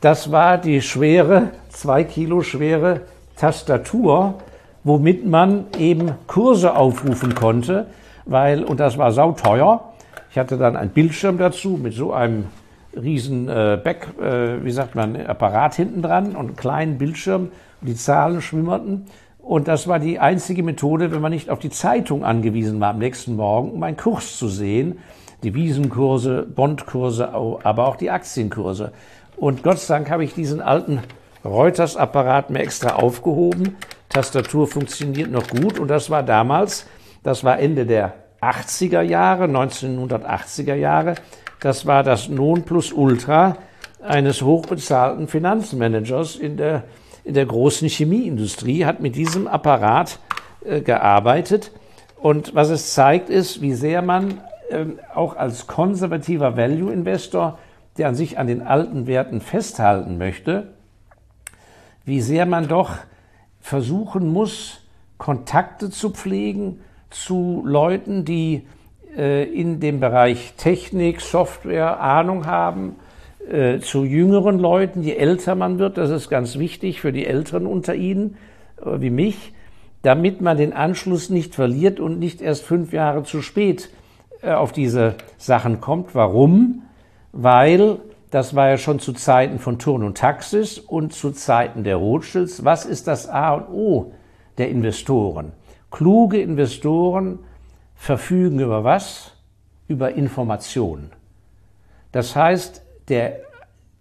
das 0.00 0.32
war 0.32 0.56
die 0.56 0.80
schwere, 0.80 1.50
zwei 1.68 2.04
Kilo 2.04 2.40
schwere 2.40 3.02
Tastatur, 3.36 4.36
womit 4.82 5.26
man 5.26 5.66
eben 5.78 6.12
Kurse 6.26 6.74
aufrufen 6.74 7.34
konnte, 7.34 7.88
weil, 8.24 8.64
und 8.64 8.80
das 8.80 8.96
war 8.96 9.12
sauteuer. 9.12 9.92
Ich 10.30 10.38
hatte 10.38 10.56
dann 10.56 10.74
einen 10.74 10.90
Bildschirm 10.90 11.36
dazu 11.36 11.78
mit 11.82 11.92
so 11.92 12.14
einem 12.14 12.46
riesen 12.94 13.50
äh, 13.50 13.78
Back, 13.84 14.08
äh, 14.18 14.64
wie 14.64 14.70
sagt 14.70 14.94
man, 14.94 15.16
Apparat 15.16 15.74
hinten 15.74 16.00
dran 16.00 16.34
und 16.34 16.46
einen 16.46 16.56
kleinen 16.56 16.96
Bildschirm. 16.96 17.50
Die 17.82 17.94
Zahlen 17.94 18.40
schwimmerten 18.40 19.04
Und 19.46 19.68
das 19.68 19.86
war 19.86 20.00
die 20.00 20.18
einzige 20.18 20.64
Methode, 20.64 21.12
wenn 21.12 21.20
man 21.20 21.30
nicht 21.30 21.50
auf 21.50 21.60
die 21.60 21.70
Zeitung 21.70 22.24
angewiesen 22.24 22.80
war 22.80 22.90
am 22.90 22.98
nächsten 22.98 23.36
Morgen, 23.36 23.70
um 23.70 23.82
einen 23.84 23.96
Kurs 23.96 24.36
zu 24.36 24.48
sehen. 24.48 24.98
Die 25.44 25.54
Wiesenkurse, 25.54 26.42
Bondkurse, 26.42 27.28
aber 27.32 27.86
auch 27.86 27.94
die 27.94 28.10
Aktienkurse. 28.10 28.90
Und 29.36 29.62
Gott 29.62 29.78
sei 29.78 29.94
Dank 29.94 30.10
habe 30.10 30.24
ich 30.24 30.34
diesen 30.34 30.60
alten 30.60 30.98
Reuters-Apparat 31.44 32.50
mir 32.50 32.58
extra 32.58 32.96
aufgehoben. 32.96 33.76
Tastatur 34.08 34.66
funktioniert 34.66 35.30
noch 35.30 35.46
gut 35.46 35.78
und 35.78 35.86
das 35.86 36.10
war 36.10 36.24
damals, 36.24 36.88
das 37.22 37.44
war 37.44 37.60
Ende 37.60 37.86
der 37.86 38.14
80er 38.42 39.02
Jahre, 39.02 39.44
1980er 39.44 40.74
Jahre, 40.74 41.14
das 41.60 41.86
war 41.86 42.02
das 42.02 42.28
Nonplusultra 42.28 43.58
eines 44.02 44.42
hochbezahlten 44.42 45.28
Finanzmanagers 45.28 46.34
in 46.34 46.56
der, 46.56 46.82
in 47.26 47.34
der 47.34 47.46
großen 47.46 47.88
Chemieindustrie, 47.88 48.84
hat 48.84 49.00
mit 49.00 49.16
diesem 49.16 49.48
Apparat 49.48 50.20
äh, 50.64 50.80
gearbeitet. 50.80 51.72
Und 52.16 52.54
was 52.54 52.70
es 52.70 52.94
zeigt, 52.94 53.28
ist, 53.28 53.60
wie 53.60 53.74
sehr 53.74 54.00
man 54.00 54.40
äh, 54.70 54.84
auch 55.12 55.36
als 55.36 55.66
konservativer 55.66 56.56
Value-Investor, 56.56 57.58
der 57.98 58.08
an 58.08 58.14
sich 58.14 58.38
an 58.38 58.46
den 58.46 58.62
alten 58.62 59.08
Werten 59.08 59.40
festhalten 59.40 60.18
möchte, 60.18 60.68
wie 62.04 62.20
sehr 62.20 62.46
man 62.46 62.68
doch 62.68 62.92
versuchen 63.60 64.32
muss, 64.32 64.82
Kontakte 65.18 65.90
zu 65.90 66.10
pflegen 66.10 66.80
zu 67.10 67.64
Leuten, 67.66 68.24
die 68.24 68.68
äh, 69.16 69.42
in 69.44 69.80
dem 69.80 69.98
Bereich 69.98 70.54
Technik, 70.56 71.20
Software 71.20 71.98
Ahnung 71.98 72.46
haben, 72.46 72.94
äh, 73.50 73.80
zu 73.80 74.04
jüngeren 74.04 74.58
Leuten, 74.58 75.02
je 75.02 75.14
älter 75.14 75.54
man 75.54 75.78
wird, 75.78 75.98
das 75.98 76.10
ist 76.10 76.28
ganz 76.28 76.58
wichtig 76.58 77.00
für 77.00 77.12
die 77.12 77.26
Älteren 77.26 77.66
unter 77.66 77.94
Ihnen, 77.94 78.36
äh, 78.80 79.00
wie 79.00 79.10
mich, 79.10 79.52
damit 80.02 80.40
man 80.40 80.56
den 80.56 80.72
Anschluss 80.72 81.30
nicht 81.30 81.54
verliert 81.54 82.00
und 82.00 82.18
nicht 82.18 82.40
erst 82.40 82.64
fünf 82.64 82.92
Jahre 82.92 83.22
zu 83.22 83.42
spät 83.42 83.90
äh, 84.42 84.52
auf 84.52 84.72
diese 84.72 85.14
Sachen 85.38 85.80
kommt. 85.80 86.14
Warum? 86.14 86.82
Weil 87.32 87.98
das 88.30 88.54
war 88.54 88.68
ja 88.68 88.78
schon 88.78 88.98
zu 88.98 89.12
Zeiten 89.12 89.58
von 89.58 89.78
Turn 89.78 90.02
und 90.02 90.18
Taxis 90.18 90.78
und 90.78 91.12
zu 91.12 91.30
Zeiten 91.30 91.84
der 91.84 91.96
Rothschilds. 91.96 92.64
Was 92.64 92.84
ist 92.84 93.06
das 93.06 93.28
A 93.28 93.54
und 93.54 93.68
O 93.72 94.12
der 94.58 94.68
Investoren? 94.68 95.52
Kluge 95.90 96.40
Investoren 96.40 97.38
verfügen 97.94 98.60
über 98.60 98.84
was? 98.84 99.32
Über 99.88 100.12
Informationen. 100.12 101.10
Das 102.12 102.34
heißt, 102.34 102.82
der, 103.08 103.40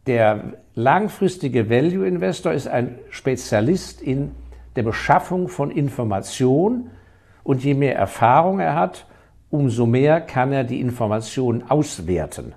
der 0.08 0.54
langfristige 0.74 1.70
Value 1.70 2.08
Investor 2.08 2.54
ist 2.54 2.68
ein 2.68 3.00
Spezialist 3.10 4.02
in 4.02 4.32
der 4.76 4.84
Beschaffung 4.84 5.48
von 5.48 5.72
Information 5.72 6.90
und 7.44 7.64
je 7.64 7.74
mehr 7.74 7.96
Erfahrung 7.96 8.60
er 8.60 8.76
hat, 8.76 9.06
umso 9.50 9.86
mehr 9.86 10.22
kann 10.22 10.52
er 10.52 10.64
die 10.64 10.82
Informationen 10.82 11.64
auswerten. 11.70 12.54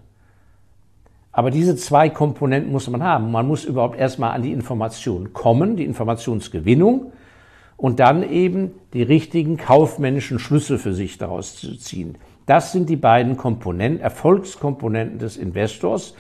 Aber 1.30 1.50
diese 1.52 1.76
zwei 1.76 2.08
Komponenten 2.08 2.72
muss 2.72 2.90
man 2.90 3.02
haben. 3.02 3.30
Man 3.30 3.46
muss 3.46 3.64
überhaupt 3.64 3.96
erstmal 3.96 4.32
an 4.32 4.42
die 4.42 4.52
Information 4.52 5.32
kommen, 5.32 5.76
die 5.76 5.84
Informationsgewinnung 5.84 7.12
und 7.76 8.00
dann 8.00 8.28
eben 8.28 8.72
die 8.92 9.04
richtigen 9.04 9.56
kaufmännischen 9.56 10.40
Schlüsse 10.40 10.78
für 10.78 10.94
sich 10.94 11.16
daraus 11.16 11.54
zu 11.54 11.76
ziehen. 11.76 12.16
Das 12.46 12.72
sind 12.72 12.88
die 12.88 12.96
beiden 12.96 13.36
Komponenten, 13.36 14.00
Erfolgskomponenten 14.00 15.18
des 15.18 15.36
Investors. 15.36 16.14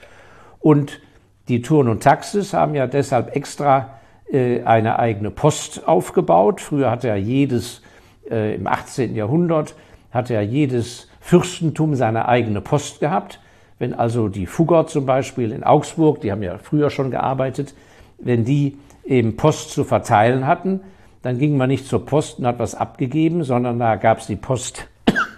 Und 0.60 1.00
die 1.48 1.62
Touren 1.62 1.88
und 1.88 2.02
Taxis 2.02 2.52
haben 2.52 2.74
ja 2.74 2.86
deshalb 2.86 3.34
extra 3.34 3.98
äh, 4.30 4.62
eine 4.62 4.98
eigene 4.98 5.30
Post 5.30 5.86
aufgebaut. 5.86 6.60
Früher 6.60 6.90
hatte 6.90 7.08
ja 7.08 7.16
jedes, 7.16 7.82
äh, 8.30 8.54
im 8.54 8.66
18. 8.66 9.14
Jahrhundert, 9.14 9.74
hatte 10.10 10.34
ja 10.34 10.40
jedes 10.40 11.08
Fürstentum 11.20 11.94
seine 11.94 12.28
eigene 12.28 12.60
Post 12.60 13.00
gehabt. 13.00 13.40
Wenn 13.78 13.94
also 13.94 14.28
die 14.28 14.46
Fugger 14.46 14.86
zum 14.86 15.06
Beispiel 15.06 15.52
in 15.52 15.62
Augsburg, 15.62 16.20
die 16.20 16.32
haben 16.32 16.42
ja 16.42 16.58
früher 16.58 16.90
schon 16.90 17.10
gearbeitet, 17.10 17.74
wenn 18.18 18.44
die 18.44 18.76
eben 19.04 19.36
Post 19.36 19.70
zu 19.70 19.84
verteilen 19.84 20.46
hatten, 20.46 20.80
dann 21.22 21.38
ging 21.38 21.56
man 21.56 21.68
nicht 21.68 21.86
zur 21.86 22.04
Post 22.04 22.38
und 22.38 22.46
hat 22.46 22.58
was 22.58 22.74
abgegeben, 22.74 23.44
sondern 23.44 23.78
da 23.78 23.96
gab 23.96 24.18
es 24.18 24.26
die 24.26 24.36
Post 24.36 24.88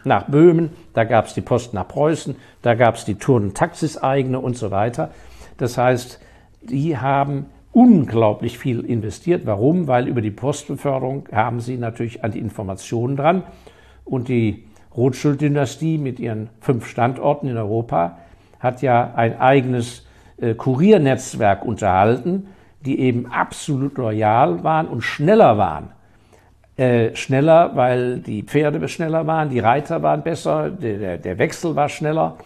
nach 0.04 0.28
Böhmen, 0.28 0.70
da 0.94 1.04
gab 1.04 1.26
es 1.26 1.34
die 1.34 1.40
Post 1.40 1.74
nach 1.74 1.88
Preußen, 1.88 2.36
da 2.62 2.74
gab 2.74 2.96
es 2.96 3.04
die 3.04 3.16
Touren 3.16 3.54
Taxis 3.54 3.98
eigene 3.98 4.40
und 4.40 4.56
so 4.56 4.70
weiter. 4.70 5.10
Das 5.58 5.76
heißt, 5.76 6.20
die 6.62 6.98
haben 6.98 7.46
unglaublich 7.72 8.58
viel 8.58 8.80
investiert. 8.80 9.46
Warum? 9.46 9.86
Weil 9.86 10.08
über 10.08 10.20
die 10.20 10.30
Postbeförderung 10.30 11.28
haben 11.32 11.60
sie 11.60 11.76
natürlich 11.76 12.24
an 12.24 12.32
die 12.32 12.38
Informationen 12.38 13.16
dran. 13.16 13.44
Und 14.04 14.28
die 14.28 14.64
Rothschild-Dynastie 14.96 15.98
mit 15.98 16.18
ihren 16.18 16.50
fünf 16.60 16.86
Standorten 16.86 17.48
in 17.48 17.56
Europa 17.56 18.18
hat 18.58 18.82
ja 18.82 19.12
ein 19.14 19.38
eigenes 19.38 20.06
äh, 20.40 20.54
Kuriernetzwerk 20.54 21.64
unterhalten, 21.64 22.48
die 22.84 22.98
eben 22.98 23.26
absolut 23.26 23.98
loyal 23.98 24.64
waren 24.64 24.88
und 24.88 25.02
schneller 25.02 25.58
waren. 25.58 25.90
Äh, 26.80 27.14
schneller, 27.14 27.72
weil 27.74 28.20
die 28.20 28.42
Pferde 28.42 28.88
schneller 28.88 29.26
waren, 29.26 29.50
die 29.50 29.58
Reiter 29.58 30.02
waren 30.02 30.22
besser, 30.22 30.70
der, 30.70 31.18
der 31.18 31.36
Wechsel 31.36 31.76
war 31.76 31.90
schneller 31.90 32.38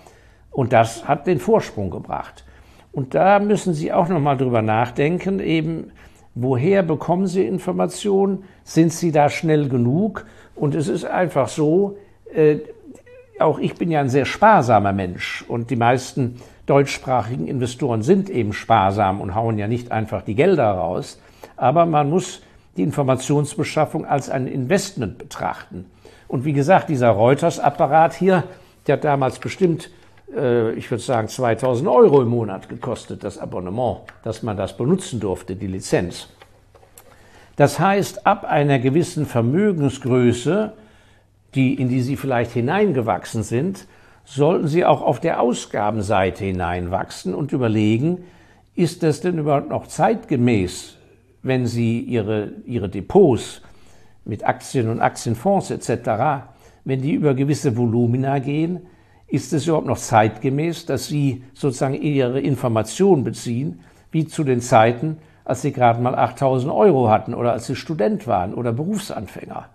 und 0.50 0.72
das 0.72 1.06
hat 1.06 1.28
den 1.28 1.38
Vorsprung 1.38 1.88
gebracht. 1.88 2.44
Und 2.90 3.14
da 3.14 3.38
müssen 3.38 3.74
Sie 3.74 3.92
auch 3.92 4.08
nochmal 4.08 4.36
drüber 4.36 4.60
nachdenken, 4.60 5.38
eben, 5.38 5.92
woher 6.34 6.82
bekommen 6.82 7.28
Sie 7.28 7.46
Informationen? 7.46 8.42
Sind 8.64 8.92
Sie 8.92 9.12
da 9.12 9.28
schnell 9.28 9.68
genug? 9.68 10.26
Und 10.56 10.74
es 10.74 10.88
ist 10.88 11.04
einfach 11.04 11.46
so, 11.46 11.96
äh, 12.34 12.56
auch 13.38 13.60
ich 13.60 13.76
bin 13.76 13.92
ja 13.92 14.00
ein 14.00 14.08
sehr 14.08 14.24
sparsamer 14.24 14.92
Mensch 14.92 15.44
und 15.46 15.70
die 15.70 15.76
meisten 15.76 16.40
deutschsprachigen 16.66 17.46
Investoren 17.46 18.02
sind 18.02 18.28
eben 18.30 18.52
sparsam 18.52 19.20
und 19.20 19.36
hauen 19.36 19.58
ja 19.58 19.68
nicht 19.68 19.92
einfach 19.92 20.22
die 20.22 20.34
Gelder 20.34 20.72
raus. 20.72 21.20
Aber 21.56 21.86
man 21.86 22.10
muss 22.10 22.42
die 22.76 22.82
Informationsbeschaffung 22.82 24.04
als 24.04 24.30
ein 24.30 24.46
Investment 24.46 25.18
betrachten. 25.18 25.86
Und 26.28 26.44
wie 26.44 26.52
gesagt, 26.52 26.88
dieser 26.88 27.10
Reuters-Apparat 27.10 28.14
hier, 28.14 28.44
der 28.86 28.96
hat 28.96 29.04
damals 29.04 29.38
bestimmt, 29.38 29.90
äh, 30.34 30.72
ich 30.72 30.90
würde 30.90 31.02
sagen, 31.02 31.28
2000 31.28 31.88
Euro 31.88 32.22
im 32.22 32.28
Monat 32.28 32.68
gekostet, 32.68 33.24
das 33.24 33.38
Abonnement, 33.38 33.98
dass 34.22 34.42
man 34.42 34.56
das 34.56 34.76
benutzen 34.76 35.20
durfte, 35.20 35.56
die 35.56 35.66
Lizenz. 35.66 36.28
Das 37.56 37.78
heißt, 37.78 38.26
ab 38.26 38.44
einer 38.44 38.78
gewissen 38.80 39.26
Vermögensgröße 39.26 40.72
die, 41.54 41.74
in 41.74 41.88
die 41.88 42.02
Sie 42.02 42.16
vielleicht 42.16 42.52
hineingewachsen 42.52 43.42
sind, 43.42 43.86
sollten 44.24 44.68
Sie 44.68 44.84
auch 44.84 45.02
auf 45.02 45.20
der 45.20 45.40
Ausgabenseite 45.40 46.44
hineinwachsen 46.44 47.34
und 47.34 47.52
überlegen, 47.52 48.24
ist 48.74 49.02
das 49.02 49.20
denn 49.20 49.38
überhaupt 49.38 49.68
noch 49.68 49.86
zeitgemäß, 49.86 50.96
wenn 51.44 51.66
Sie 51.66 52.00
Ihre, 52.00 52.52
Ihre 52.66 52.88
Depots 52.88 53.62
mit 54.24 54.44
Aktien 54.44 54.88
und 54.88 55.00
Aktienfonds 55.00 55.70
etc., 55.70 56.44
wenn 56.84 57.00
die 57.00 57.12
über 57.12 57.34
gewisse 57.34 57.76
Volumina 57.76 58.40
gehen, 58.40 58.80
ist 59.28 59.52
es 59.52 59.66
überhaupt 59.66 59.86
noch 59.86 59.98
zeitgemäß, 59.98 60.86
dass 60.86 61.06
Sie 61.06 61.44
sozusagen 61.54 61.94
Ihre 61.94 62.40
Informationen 62.40 63.24
beziehen, 63.24 63.80
wie 64.10 64.26
zu 64.26 64.44
den 64.44 64.60
Zeiten, 64.60 65.18
als 65.44 65.62
Sie 65.62 65.72
gerade 65.72 66.00
mal 66.00 66.14
8000 66.14 66.72
Euro 66.72 67.08
hatten 67.10 67.34
oder 67.34 67.52
als 67.52 67.66
Sie 67.66 67.76
Student 67.76 68.26
waren 68.26 68.54
oder 68.54 68.72
Berufsanfänger? 68.72 69.68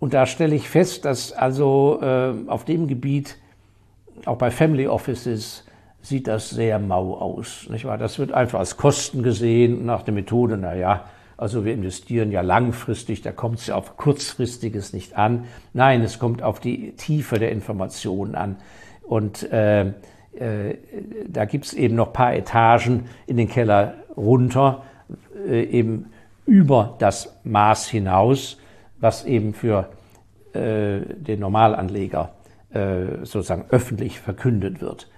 Und 0.00 0.14
da 0.14 0.26
stelle 0.26 0.54
ich 0.54 0.68
fest, 0.68 1.04
dass 1.04 1.32
also 1.32 2.00
äh, 2.02 2.32
auf 2.46 2.64
dem 2.64 2.86
Gebiet, 2.86 3.36
auch 4.24 4.38
bei 4.38 4.50
Family 4.50 4.86
Offices, 4.86 5.64
sieht 6.08 6.26
das 6.26 6.50
sehr 6.50 6.78
mau 6.78 7.14
aus. 7.14 7.68
Nicht 7.70 7.84
wahr? 7.84 7.98
Das 7.98 8.18
wird 8.18 8.32
einfach 8.32 8.58
als 8.58 8.76
Kosten 8.76 9.22
gesehen 9.22 9.86
nach 9.86 10.02
der 10.02 10.14
Methode, 10.14 10.56
na 10.56 10.74
ja, 10.74 11.04
also 11.36 11.64
wir 11.64 11.72
investieren 11.72 12.32
ja 12.32 12.40
langfristig, 12.40 13.22
da 13.22 13.30
kommt 13.30 13.60
es 13.60 13.68
ja 13.68 13.76
auf 13.76 13.96
kurzfristiges 13.96 14.92
nicht 14.92 15.16
an. 15.16 15.44
Nein, 15.72 16.02
es 16.02 16.18
kommt 16.18 16.42
auf 16.42 16.58
die 16.58 16.92
Tiefe 16.92 17.38
der 17.38 17.52
Informationen 17.52 18.34
an. 18.34 18.56
Und 19.02 19.50
äh, 19.52 19.82
äh, 19.86 19.94
da 21.28 21.44
gibt 21.44 21.66
es 21.66 21.74
eben 21.74 21.94
noch 21.94 22.12
paar 22.12 22.34
Etagen 22.34 23.04
in 23.26 23.36
den 23.36 23.48
Keller 23.48 23.94
runter, 24.16 24.82
äh, 25.46 25.62
eben 25.62 26.06
über 26.44 26.96
das 26.98 27.38
Maß 27.44 27.88
hinaus 27.88 28.58
was 29.00 29.24
eben 29.24 29.54
für 29.54 29.88
äh, 30.52 31.00
den 31.00 31.40
Normalanleger 31.40 32.32
äh, 32.70 33.24
sozusagen 33.24 33.66
öffentlich 33.70 34.20
verkündet 34.20 34.80
wird. 34.80 35.08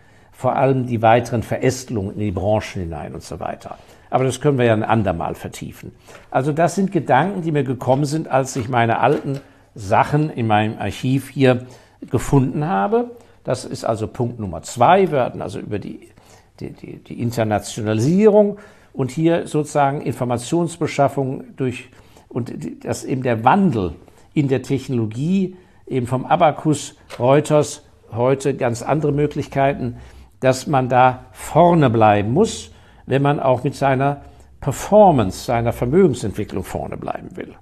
Vor 0.40 0.56
allem 0.56 0.86
die 0.86 1.02
weiteren 1.02 1.42
Verästelungen 1.42 2.14
in 2.14 2.20
die 2.20 2.30
Branchen 2.30 2.80
hinein 2.80 3.12
und 3.12 3.22
so 3.22 3.40
weiter. 3.40 3.76
Aber 4.08 4.24
das 4.24 4.40
können 4.40 4.56
wir 4.56 4.64
ja 4.64 4.72
ein 4.72 4.82
andermal 4.82 5.34
vertiefen. 5.34 5.92
Also 6.30 6.52
das 6.52 6.76
sind 6.76 6.92
Gedanken, 6.92 7.42
die 7.42 7.52
mir 7.52 7.62
gekommen 7.62 8.06
sind, 8.06 8.26
als 8.26 8.56
ich 8.56 8.70
meine 8.70 9.00
alten 9.00 9.40
Sachen 9.74 10.30
in 10.30 10.46
meinem 10.46 10.78
Archiv 10.78 11.28
hier 11.28 11.66
gefunden 12.10 12.66
habe. 12.66 13.10
Das 13.44 13.66
ist 13.66 13.84
also 13.84 14.06
Punkt 14.06 14.40
Nummer 14.40 14.62
zwei. 14.62 15.12
Wir 15.12 15.20
hatten 15.20 15.42
also 15.42 15.58
über 15.58 15.78
die, 15.78 16.08
die, 16.58 16.70
die, 16.70 16.96
die 17.04 17.20
Internationalisierung 17.20 18.56
und 18.94 19.10
hier 19.10 19.46
sozusagen 19.46 20.00
Informationsbeschaffung 20.00 21.54
durch 21.58 21.90
und 22.30 22.50
dass 22.86 23.04
eben 23.04 23.22
der 23.22 23.44
Wandel 23.44 23.92
in 24.32 24.48
der 24.48 24.62
Technologie 24.62 25.58
eben 25.86 26.06
vom 26.06 26.24
Abacus 26.24 26.96
Reuters 27.18 27.82
heute 28.10 28.54
ganz 28.54 28.80
andere 28.80 29.12
Möglichkeiten, 29.12 29.98
dass 30.40 30.66
man 30.66 30.88
da 30.88 31.26
vorne 31.32 31.90
bleiben 31.90 32.32
muss, 32.32 32.70
wenn 33.06 33.22
man 33.22 33.40
auch 33.40 33.64
mit 33.64 33.74
seiner 33.74 34.22
Performance, 34.60 35.44
seiner 35.44 35.72
Vermögensentwicklung 35.72 36.64
vorne 36.64 36.96
bleiben 36.96 37.36
will. 37.36 37.54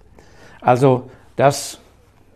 Also 0.60 1.10
das 1.36 1.80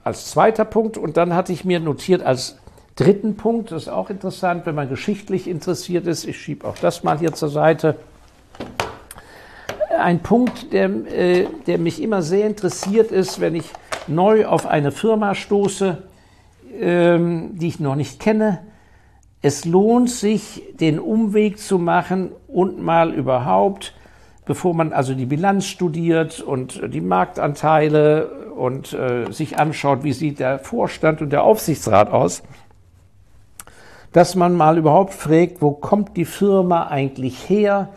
als 0.04 0.30
zweiter 0.30 0.64
Punkt 0.64 0.96
und 0.98 1.16
dann 1.16 1.34
hatte 1.34 1.52
ich 1.52 1.64
mir 1.64 1.80
notiert 1.80 2.22
als 2.22 2.58
dritten 2.96 3.36
Punkt, 3.36 3.72
das 3.72 3.84
ist 3.84 3.88
auch 3.88 4.10
interessant, 4.10 4.66
wenn 4.66 4.74
man 4.74 4.88
geschichtlich 4.88 5.48
interessiert 5.48 6.06
ist, 6.06 6.24
ich 6.24 6.40
schiebe 6.40 6.66
auch 6.66 6.76
das 6.78 7.02
mal 7.04 7.18
hier 7.18 7.32
zur 7.32 7.48
Seite, 7.48 7.96
ein 9.98 10.20
Punkt, 10.20 10.72
der, 10.72 10.90
äh, 11.12 11.46
der 11.66 11.78
mich 11.78 12.02
immer 12.02 12.22
sehr 12.22 12.46
interessiert 12.46 13.12
ist, 13.12 13.40
wenn 13.40 13.54
ich 13.54 13.70
neu 14.08 14.46
auf 14.46 14.66
eine 14.66 14.90
Firma 14.90 15.34
stoße, 15.34 16.02
ähm, 16.80 17.50
die 17.58 17.68
ich 17.68 17.80
noch 17.80 17.94
nicht 17.94 18.18
kenne. 18.18 18.58
Es 19.44 19.64
lohnt 19.64 20.08
sich, 20.08 20.62
den 20.78 21.00
Umweg 21.00 21.58
zu 21.58 21.78
machen 21.78 22.30
und 22.46 22.80
mal 22.80 23.12
überhaupt, 23.12 23.92
bevor 24.46 24.72
man 24.72 24.92
also 24.92 25.14
die 25.14 25.26
Bilanz 25.26 25.66
studiert 25.66 26.40
und 26.40 26.80
die 26.94 27.00
Marktanteile 27.00 28.52
und 28.56 28.92
äh, 28.92 29.32
sich 29.32 29.58
anschaut, 29.58 30.04
wie 30.04 30.12
sieht 30.12 30.38
der 30.38 30.60
Vorstand 30.60 31.22
und 31.22 31.30
der 31.30 31.42
Aufsichtsrat 31.42 32.10
aus, 32.10 32.44
dass 34.12 34.36
man 34.36 34.54
mal 34.54 34.78
überhaupt 34.78 35.14
fragt, 35.14 35.60
wo 35.60 35.72
kommt 35.72 36.16
die 36.16 36.24
Firma 36.24 36.86
eigentlich 36.86 37.48
her? 37.48 37.88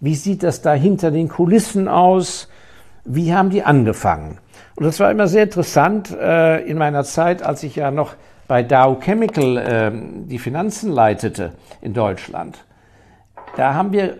Wie 0.00 0.14
sieht 0.14 0.42
das 0.42 0.60
da 0.60 0.74
hinter 0.74 1.10
den 1.10 1.28
Kulissen 1.28 1.88
aus? 1.88 2.48
Wie 3.04 3.32
haben 3.32 3.48
die 3.48 3.62
angefangen? 3.62 4.38
Und 4.74 4.84
das 4.84 5.00
war 5.00 5.10
immer 5.10 5.28
sehr 5.28 5.44
interessant 5.44 6.10
äh, 6.10 6.62
in 6.64 6.76
meiner 6.76 7.04
Zeit, 7.04 7.42
als 7.42 7.62
ich 7.62 7.76
ja 7.76 7.90
noch 7.90 8.14
bei 8.52 8.62
Dow 8.62 8.96
Chemical 9.00 9.56
äh, 9.56 9.90
die 10.26 10.38
Finanzen 10.38 10.92
leitete 10.92 11.52
in 11.80 11.94
Deutschland. 11.94 12.62
Da 13.56 13.72
haben 13.72 13.92
wir 13.92 14.18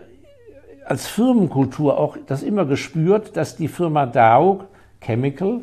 als 0.87 1.07
Firmenkultur 1.07 1.99
auch 1.99 2.17
das 2.27 2.43
immer 2.43 2.65
gespürt, 2.65 3.37
dass 3.37 3.57
die 3.57 3.69
Firma 3.69 4.07
Dow 4.07 4.65
Chemical 5.03 5.61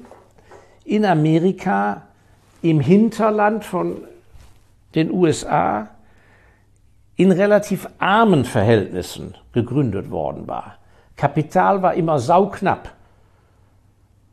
in 0.85 1.03
Amerika 1.03 2.03
im 2.61 2.79
Hinterland 2.79 3.65
von 3.65 4.03
den 4.93 5.09
USA 5.09 5.89
in 7.15 7.31
relativ 7.31 7.89
armen 7.97 8.45
Verhältnissen 8.45 9.33
gegründet 9.51 10.11
worden 10.11 10.47
war. 10.47 10.75
Kapital 11.15 11.81
war 11.81 11.95
immer 11.95 12.19
sauknapp. 12.19 12.91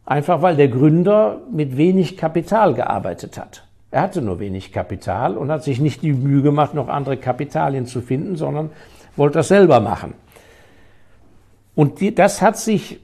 Einfach 0.05 0.43
weil 0.43 0.57
der 0.57 0.69
Gründer 0.69 1.41
mit 1.51 1.79
wenig 1.79 2.19
Kapital 2.19 2.75
gearbeitet 2.75 3.39
hat. 3.39 3.66
Er 3.97 4.03
hatte 4.03 4.21
nur 4.21 4.41
wenig 4.41 4.73
Kapital 4.73 5.39
und 5.39 5.51
hat 5.51 5.65
sich 5.65 5.81
nicht 5.81 6.03
die 6.03 6.13
Mühe 6.13 6.43
gemacht, 6.43 6.75
noch 6.75 6.89
andere 6.89 7.17
Kapitalien 7.17 7.87
zu 7.87 8.03
finden, 8.03 8.37
sondern 8.37 8.69
wollte 9.17 9.39
das 9.39 9.49
selber 9.49 9.81
machen. 9.81 10.13
Und 11.75 12.03
die, 12.03 12.15
das 12.15 12.43
hat 12.43 12.59
sich, 12.59 13.01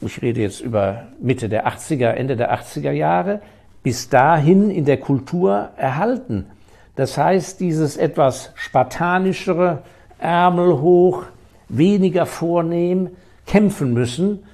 ich 0.00 0.22
rede 0.22 0.40
jetzt 0.40 0.62
über 0.62 1.08
Mitte 1.20 1.50
der 1.50 1.68
80er, 1.68 2.12
Ende 2.12 2.34
der 2.34 2.58
80er 2.58 2.92
Jahre, 2.92 3.42
bis 3.82 4.08
dahin 4.08 4.70
in 4.70 4.86
der 4.86 4.96
Kultur 4.96 5.68
erhalten. 5.76 6.46
Das 6.94 7.18
heißt, 7.18 7.60
dieses 7.60 7.98
etwas 7.98 8.52
spartanischere, 8.54 9.82
Ärmel 10.18 10.80
hoch, 10.80 11.24
weniger 11.68 12.24
vornehm, 12.24 13.10
kämpfen 13.46 13.92
müssen, 13.92 14.44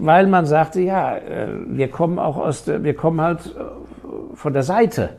weil 0.00 0.26
man 0.26 0.44
sagte, 0.44 0.80
ja, 0.80 1.18
äh, 1.18 1.46
wir 1.68 1.86
kommen 1.86 2.18
auch 2.18 2.36
aus 2.36 2.64
der, 2.64 2.82
wir 2.82 2.96
kommen 2.96 3.20
halt 3.20 3.46
äh, 3.46 3.60
von 4.34 4.52
der 4.52 4.62
Seite. 4.62 5.10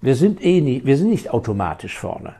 Wir 0.00 0.14
sind 0.14 0.44
eh 0.44 0.60
nie, 0.60 0.82
wir 0.84 0.96
sind 0.96 1.10
nicht 1.10 1.30
automatisch 1.30 1.98
vorne. 1.98 2.34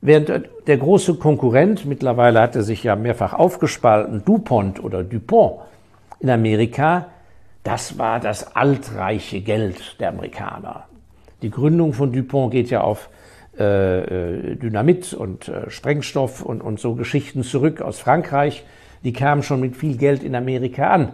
Während 0.00 0.48
der 0.66 0.78
große 0.78 1.16
Konkurrent, 1.16 1.84
mittlerweile 1.84 2.40
hat 2.40 2.56
er 2.56 2.62
sich 2.62 2.84
ja 2.84 2.96
mehrfach 2.96 3.34
aufgespalten, 3.34 4.24
DuPont 4.24 4.82
oder 4.82 5.04
Dupont 5.04 5.60
in 6.20 6.30
Amerika, 6.30 7.08
das 7.64 7.98
war 7.98 8.20
das 8.20 8.56
altreiche 8.56 9.40
Geld 9.42 10.00
der 10.00 10.08
Amerikaner. 10.08 10.84
Die 11.42 11.50
Gründung 11.50 11.92
von 11.92 12.12
Dupont 12.12 12.50
geht 12.52 12.70
ja 12.70 12.80
auf 12.80 13.10
äh, 13.58 14.52
äh, 14.52 14.56
Dynamit 14.56 15.12
und 15.12 15.48
äh, 15.48 15.68
Sprengstoff 15.68 16.42
und, 16.42 16.62
und 16.62 16.80
so 16.80 16.94
Geschichten 16.94 17.42
zurück 17.42 17.82
aus 17.82 17.98
Frankreich. 17.98 18.64
Die 19.04 19.12
kamen 19.12 19.42
schon 19.42 19.60
mit 19.60 19.76
viel 19.76 19.96
Geld 19.96 20.22
in 20.22 20.34
Amerika 20.34 20.90
an 20.90 21.12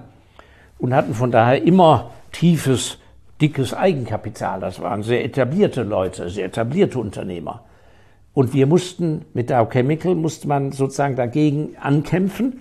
und 0.79 0.95
hatten 0.95 1.14
von 1.14 1.33
daher 1.33 1.62
immer 1.62 2.11
tiefes, 2.31 2.99
dickes 3.40 3.75
Eigenkapital. 3.75 4.61
Das 4.61 4.81
waren 4.81 5.03
sehr 5.03 5.25
etablierte 5.25 5.83
Leute, 5.83 6.31
sehr 6.31 6.46
etablierte 6.46 6.99
Unternehmer. 6.99 7.64
Und 8.35 8.53
wir 8.53 8.66
mussten 8.66 9.25
mit 9.33 9.51
Dow 9.51 9.66
Chemical 9.66 10.14
musste 10.14 10.46
man 10.49 10.72
sozusagen 10.72 11.16
dagegen 11.16 11.77
ankämpfen. 11.81 12.61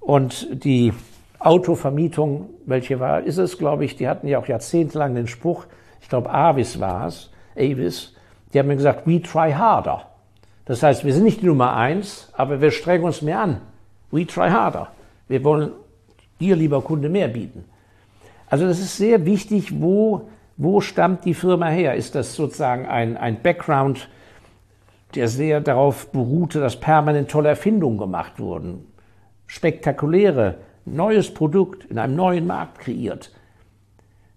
Und 0.00 0.64
die 0.64 0.92
Autovermietung, 1.38 2.50
welche 2.66 3.00
war, 3.00 3.22
ist 3.22 3.38
es, 3.38 3.58
glaube 3.58 3.84
ich, 3.84 3.96
die 3.96 4.08
hatten 4.08 4.28
ja 4.28 4.38
auch 4.38 4.46
jahrzehntelang 4.46 5.14
den 5.14 5.26
Spruch, 5.26 5.66
ich 6.00 6.08
glaube 6.08 6.30
Avis 6.30 6.80
war 6.80 7.06
es, 7.06 7.30
Avis, 7.56 8.14
die 8.52 8.58
haben 8.58 8.68
mir 8.68 8.76
gesagt, 8.76 9.06
we 9.06 9.20
try 9.20 9.52
harder. 9.52 10.06
Das 10.64 10.82
heißt, 10.82 11.04
wir 11.04 11.12
sind 11.12 11.24
nicht 11.24 11.42
die 11.42 11.46
Nummer 11.46 11.74
eins, 11.74 12.30
aber 12.34 12.60
wir 12.60 12.70
strengen 12.70 13.04
uns 13.04 13.22
mehr 13.22 13.40
an. 13.40 13.60
We 14.10 14.26
try 14.26 14.50
harder. 14.50 14.88
Wir 15.28 15.42
wollen 15.44 15.72
dir, 16.38 16.56
lieber 16.56 16.82
Kunde, 16.82 17.08
mehr 17.08 17.28
bieten. 17.28 17.64
Also 18.50 18.66
das 18.66 18.78
ist 18.78 18.98
sehr 18.98 19.24
wichtig, 19.24 19.80
wo, 19.80 20.28
wo 20.58 20.82
stammt 20.82 21.24
die 21.24 21.34
Firma 21.34 21.68
her? 21.68 21.94
Ist 21.94 22.14
das 22.14 22.34
sozusagen 22.34 22.86
ein, 22.86 23.16
ein 23.16 23.40
Background, 23.42 24.08
der 25.14 25.28
sehr 25.28 25.62
darauf 25.62 26.12
beruhte, 26.12 26.60
dass 26.60 26.78
permanent 26.78 27.30
tolle 27.30 27.48
Erfindungen 27.48 27.98
gemacht 27.98 28.38
wurden, 28.38 28.86
spektakuläre, 29.46 30.58
neues 30.84 31.32
Produkt 31.32 31.86
in 31.86 31.98
einem 31.98 32.16
neuen 32.16 32.46
Markt 32.46 32.80
kreiert? 32.80 33.30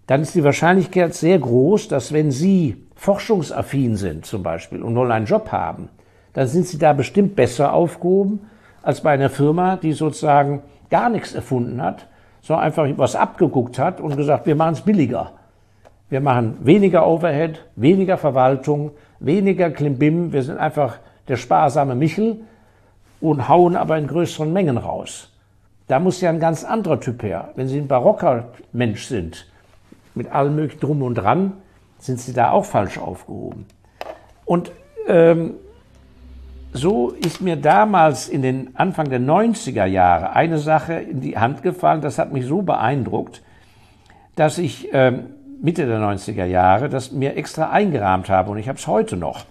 dann 0.06 0.22
ist 0.22 0.34
die 0.34 0.44
Wahrscheinlichkeit 0.44 1.14
sehr 1.14 1.38
groß, 1.38 1.88
dass 1.88 2.12
wenn 2.12 2.30
Sie 2.30 2.76
forschungsaffin 2.94 3.96
sind 3.96 4.26
zum 4.26 4.42
Beispiel 4.42 4.82
und 4.82 4.94
wollen 4.94 5.12
einen 5.12 5.26
Job 5.26 5.50
haben, 5.50 5.88
dann 6.32 6.46
sind 6.46 6.66
Sie 6.66 6.78
da 6.78 6.92
bestimmt 6.92 7.36
besser 7.36 7.72
aufgehoben 7.72 8.40
als 8.82 9.00
bei 9.00 9.12
einer 9.12 9.30
Firma, 9.30 9.76
die 9.76 9.92
sozusagen 9.92 10.62
gar 10.90 11.08
nichts 11.08 11.34
erfunden 11.34 11.80
hat, 11.80 12.06
sondern 12.44 12.66
einfach 12.66 12.86
was 12.96 13.16
abgeguckt 13.16 13.78
hat 13.78 14.00
und 14.00 14.16
gesagt, 14.16 14.46
wir 14.46 14.54
machen 14.54 14.74
es 14.74 14.82
billiger. 14.82 15.32
Wir 16.10 16.20
machen 16.20 16.58
weniger 16.60 17.08
Overhead, 17.08 17.64
weniger 17.74 18.18
Verwaltung, 18.18 18.90
weniger 19.18 19.70
Klimbim. 19.70 20.32
Wir 20.32 20.42
sind 20.42 20.58
einfach 20.58 20.98
der 21.26 21.36
sparsame 21.36 21.94
Michel 21.94 22.40
und 23.22 23.48
hauen 23.48 23.76
aber 23.76 23.96
in 23.96 24.06
größeren 24.06 24.52
Mengen 24.52 24.76
raus. 24.76 25.32
Da 25.88 25.98
muss 25.98 26.20
ja 26.20 26.28
ein 26.28 26.38
ganz 26.38 26.64
anderer 26.64 27.00
Typ 27.00 27.22
her. 27.22 27.48
Wenn 27.56 27.66
Sie 27.66 27.78
ein 27.78 27.88
barocker 27.88 28.48
Mensch 28.72 29.06
sind, 29.06 29.46
mit 30.14 30.30
allem 30.30 30.54
möglichen 30.54 30.80
Drum 30.80 31.02
und 31.02 31.14
Dran, 31.14 31.54
sind 31.98 32.20
sie 32.20 32.34
da 32.34 32.50
auch 32.50 32.66
falsch 32.66 32.98
aufgehoben. 32.98 33.64
Und 34.44 34.70
ähm, 35.08 35.54
so 36.74 37.10
ist 37.10 37.40
mir 37.40 37.54
damals 37.54 38.28
in 38.28 38.42
den 38.42 38.76
Anfang 38.76 39.08
der 39.08 39.20
90er 39.20 39.84
Jahre 39.84 40.32
eine 40.32 40.58
Sache 40.58 40.94
in 40.94 41.20
die 41.20 41.38
Hand 41.38 41.62
gefallen, 41.62 42.00
das 42.00 42.18
hat 42.18 42.32
mich 42.32 42.46
so 42.46 42.62
beeindruckt, 42.62 43.42
dass 44.34 44.58
ich 44.58 44.88
ähm, 44.92 45.26
Mitte 45.62 45.86
der 45.86 46.00
90er 46.00 46.44
Jahre 46.44 46.88
das 46.88 47.12
mir 47.12 47.36
extra 47.36 47.70
eingerahmt 47.70 48.28
habe 48.28 48.50
und 48.50 48.58
ich 48.58 48.68
habe 48.68 48.78
es 48.78 48.88
heute 48.88 49.16
noch. 49.16 49.44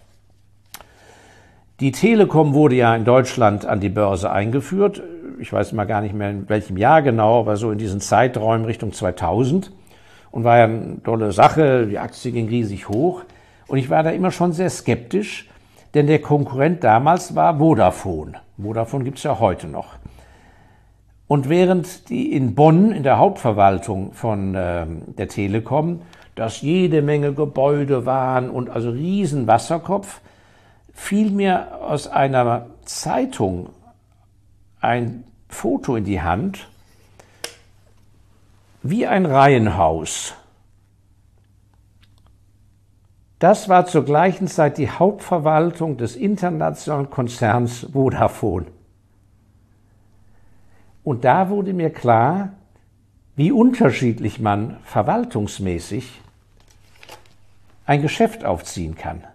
Die 1.80 1.94
Telekom 1.94 2.54
wurde 2.54 2.76
ja 2.76 2.94
in 2.94 3.06
Deutschland 3.06 3.66
an 3.66 3.80
die 3.80 3.90
Börse 3.90 4.30
eingeführt. 4.30 5.02
Ich 5.40 5.52
weiß 5.52 5.72
mal 5.72 5.86
gar 5.86 6.02
nicht 6.02 6.14
mehr 6.14 6.30
in 6.30 6.48
welchem 6.50 6.78
Jahr 6.78 7.02
genau, 7.02 7.40
aber 7.40 7.56
so 7.56 7.72
in 7.72 7.78
diesen 7.78 8.02
Zeiträumen 8.02 8.66
Richtung 8.66 8.92
2000 8.92 9.72
und 10.32 10.44
war 10.44 10.58
ja 10.58 10.66
eine 10.66 11.02
tolle 11.04 11.32
Sache. 11.32 11.88
Die 11.88 12.00
Aktie 12.00 12.32
ging 12.32 12.50
riesig 12.50 12.90
hoch. 12.90 13.24
Und 13.68 13.78
ich 13.78 13.90
war 13.90 14.04
da 14.04 14.10
immer 14.10 14.32
schon 14.32 14.52
sehr 14.52 14.70
skeptisch, 14.70 15.48
denn 15.94 16.08
der 16.08 16.22
Konkurrent 16.22 16.84
damals 16.84 17.36
war 17.36 17.58
Vodafone. 17.60 18.34
Vodafone 18.58 19.04
gibt 19.04 19.18
es 19.18 19.24
ja 19.24 19.40
heute 19.40 19.68
noch. 19.68 19.96
Und 21.28 21.50
während 21.50 22.10
die 22.10 22.34
in 22.34 22.56
Bonn 22.56 22.92
in 22.92 23.04
der 23.04 23.18
Hauptverwaltung 23.18 24.14
von 24.14 24.56
äh, 24.56 24.86
der 25.18 25.28
Telekom, 25.28 26.02
dass 26.36 26.62
jede 26.62 27.02
Menge 27.02 27.34
Gebäude 27.34 28.06
waren 28.06 28.50
und 28.50 28.70
also 28.70 28.90
riesen 28.90 29.48
Wasserkopf, 29.48 30.22
fiel 30.94 31.32
mir 31.32 31.82
aus 31.82 32.08
einer 32.08 32.68
Zeitung 32.86 33.70
ein 34.80 35.24
Foto 35.48 35.96
in 35.96 36.04
die 36.04 36.22
Hand 36.22 36.68
wie 38.82 39.08
ein 39.08 39.26
Reihenhaus. 39.26 40.36
Das 43.44 43.68
war 43.68 43.86
zur 43.86 44.06
gleichen 44.06 44.48
Zeit 44.48 44.78
die 44.78 44.90
Hauptverwaltung 44.90 45.98
des 45.98 46.16
internationalen 46.16 47.10
Konzerns 47.10 47.86
Vodafone. 47.92 48.68
Und 51.04 51.26
da 51.26 51.50
wurde 51.50 51.74
mir 51.74 51.90
klar, 51.90 52.54
wie 53.36 53.52
unterschiedlich 53.52 54.40
man 54.40 54.78
verwaltungsmäßig 54.86 56.22
ein 57.86 58.02
Geschäft 58.02 58.46
aufziehen 58.46 58.96
kann. 58.96 59.26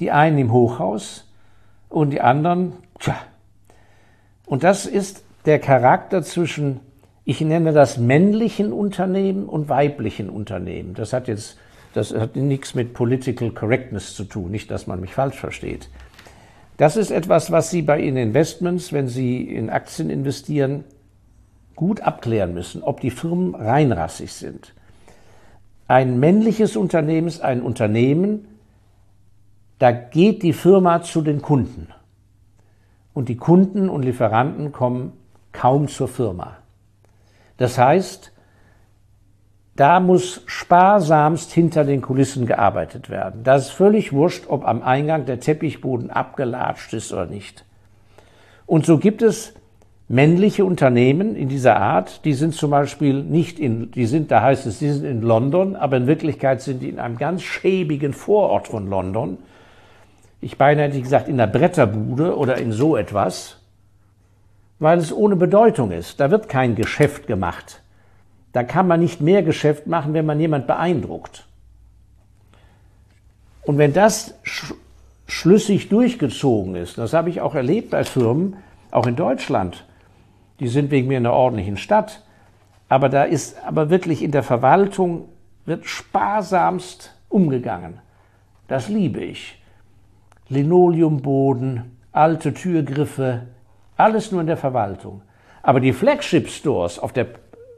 Die 0.00 0.10
einen 0.10 0.38
im 0.38 0.50
Hochhaus 0.50 1.32
und 1.88 2.10
die 2.10 2.20
anderen, 2.20 2.72
tja. 2.98 3.14
Und 4.44 4.64
das 4.64 4.86
ist 4.86 5.22
der 5.46 5.60
Charakter 5.60 6.24
zwischen, 6.24 6.80
ich 7.24 7.40
nenne 7.40 7.72
das 7.72 7.96
männlichen 7.96 8.72
Unternehmen 8.72 9.44
und 9.48 9.68
weiblichen 9.68 10.28
Unternehmen. 10.28 10.94
Das 10.94 11.12
hat 11.12 11.28
jetzt, 11.28 11.58
das 11.94 12.12
hat 12.12 12.36
nichts 12.36 12.74
mit 12.74 12.92
Political 12.92 13.52
Correctness 13.52 14.14
zu 14.14 14.24
tun, 14.24 14.50
nicht, 14.50 14.70
dass 14.70 14.86
man 14.86 15.00
mich 15.00 15.14
falsch 15.14 15.36
versteht. 15.36 15.88
Das 16.76 16.96
ist 16.96 17.12
etwas, 17.12 17.52
was 17.52 17.70
Sie 17.70 17.82
bei 17.82 18.00
Ihren 18.00 18.16
Investments, 18.16 18.92
wenn 18.92 19.06
Sie 19.06 19.42
in 19.42 19.70
Aktien 19.70 20.10
investieren, 20.10 20.82
gut 21.76 22.00
abklären 22.00 22.52
müssen, 22.52 22.82
ob 22.82 23.00
die 23.00 23.10
Firmen 23.10 23.54
reinrassig 23.54 24.32
sind. 24.32 24.74
Ein 25.86 26.18
männliches 26.18 26.76
Unternehmen 26.76 27.28
ist 27.28 27.42
ein 27.42 27.62
Unternehmen, 27.62 28.48
da 29.78 29.92
geht 29.92 30.42
die 30.42 30.52
Firma 30.52 31.02
zu 31.02 31.22
den 31.22 31.42
Kunden. 31.42 31.88
Und 33.12 33.28
die 33.28 33.36
Kunden 33.36 33.88
und 33.88 34.02
Lieferanten 34.02 34.72
kommen 34.72 35.12
kaum 35.52 35.86
zur 35.86 36.08
Firma. 36.08 36.56
Das 37.56 37.78
heißt, 37.78 38.32
da 39.76 39.98
muss 39.98 40.42
sparsamst 40.46 41.52
hinter 41.52 41.84
den 41.84 42.00
Kulissen 42.00 42.46
gearbeitet 42.46 43.10
werden. 43.10 43.42
Da 43.42 43.56
ist 43.56 43.70
völlig 43.70 44.12
wurscht, 44.12 44.44
ob 44.48 44.66
am 44.66 44.82
Eingang 44.82 45.26
der 45.26 45.40
Teppichboden 45.40 46.10
abgelatscht 46.10 46.92
ist 46.92 47.12
oder 47.12 47.26
nicht. 47.26 47.64
Und 48.66 48.86
so 48.86 48.98
gibt 48.98 49.20
es 49.20 49.54
männliche 50.08 50.64
Unternehmen 50.64 51.34
in 51.34 51.48
dieser 51.48 51.76
Art, 51.76 52.24
die 52.24 52.34
sind 52.34 52.54
zum 52.54 52.70
Beispiel 52.70 53.22
nicht 53.22 53.58
in, 53.58 53.90
die 53.90 54.06
sind, 54.06 54.30
da 54.30 54.42
heißt 54.42 54.66
es, 54.66 54.78
die 54.78 54.90
sind 54.90 55.04
in 55.04 55.22
London, 55.22 55.76
aber 55.76 55.96
in 55.96 56.06
Wirklichkeit 56.06 56.62
sind 56.62 56.82
die 56.82 56.88
in 56.88 56.98
einem 56.98 57.16
ganz 57.16 57.42
schäbigen 57.42 58.12
Vorort 58.12 58.68
von 58.68 58.88
London. 58.88 59.38
Ich 60.40 60.58
beinahe 60.58 60.88
hätte 60.88 61.00
gesagt, 61.00 61.28
in 61.28 61.38
der 61.38 61.46
Bretterbude 61.46 62.36
oder 62.36 62.58
in 62.58 62.70
so 62.70 62.96
etwas, 62.96 63.60
weil 64.78 64.98
es 64.98 65.12
ohne 65.12 65.36
Bedeutung 65.36 65.90
ist. 65.90 66.20
Da 66.20 66.30
wird 66.30 66.48
kein 66.48 66.74
Geschäft 66.74 67.26
gemacht. 67.26 67.80
Da 68.54 68.62
kann 68.62 68.86
man 68.86 69.00
nicht 69.00 69.20
mehr 69.20 69.42
Geschäft 69.42 69.88
machen, 69.88 70.14
wenn 70.14 70.24
man 70.24 70.38
jemand 70.38 70.68
beeindruckt. 70.68 71.44
Und 73.62 73.78
wenn 73.78 73.92
das 73.92 74.34
sch 74.44 74.72
schlüssig 75.26 75.88
durchgezogen 75.88 76.76
ist, 76.76 76.96
das 76.96 77.14
habe 77.14 77.30
ich 77.30 77.40
auch 77.40 77.54
erlebt 77.54 77.90
bei 77.90 78.04
Firmen, 78.04 78.56
auch 78.90 79.06
in 79.06 79.16
Deutschland, 79.16 79.84
die 80.60 80.68
sind 80.68 80.92
wegen 80.92 81.08
mir 81.08 81.18
in 81.18 81.26
einer 81.26 81.34
ordentlichen 81.34 81.78
Stadt. 81.78 82.22
Aber 82.88 83.08
da 83.08 83.24
ist 83.24 83.56
aber 83.66 83.90
wirklich 83.90 84.22
in 84.22 84.30
der 84.30 84.44
Verwaltung 84.44 85.28
wird 85.64 85.86
sparsamst 85.86 87.12
umgegangen. 87.28 87.98
Das 88.68 88.88
liebe 88.88 89.24
ich. 89.24 89.60
Linoleumboden, 90.48 91.96
alte 92.12 92.54
Türgriffe, 92.54 93.48
alles 93.96 94.30
nur 94.30 94.42
in 94.42 94.46
der 94.46 94.58
Verwaltung. 94.58 95.22
Aber 95.62 95.80
die 95.80 95.94
Flagship 95.94 96.48
Stores 96.48 96.98
auf 96.98 97.12
der 97.12 97.26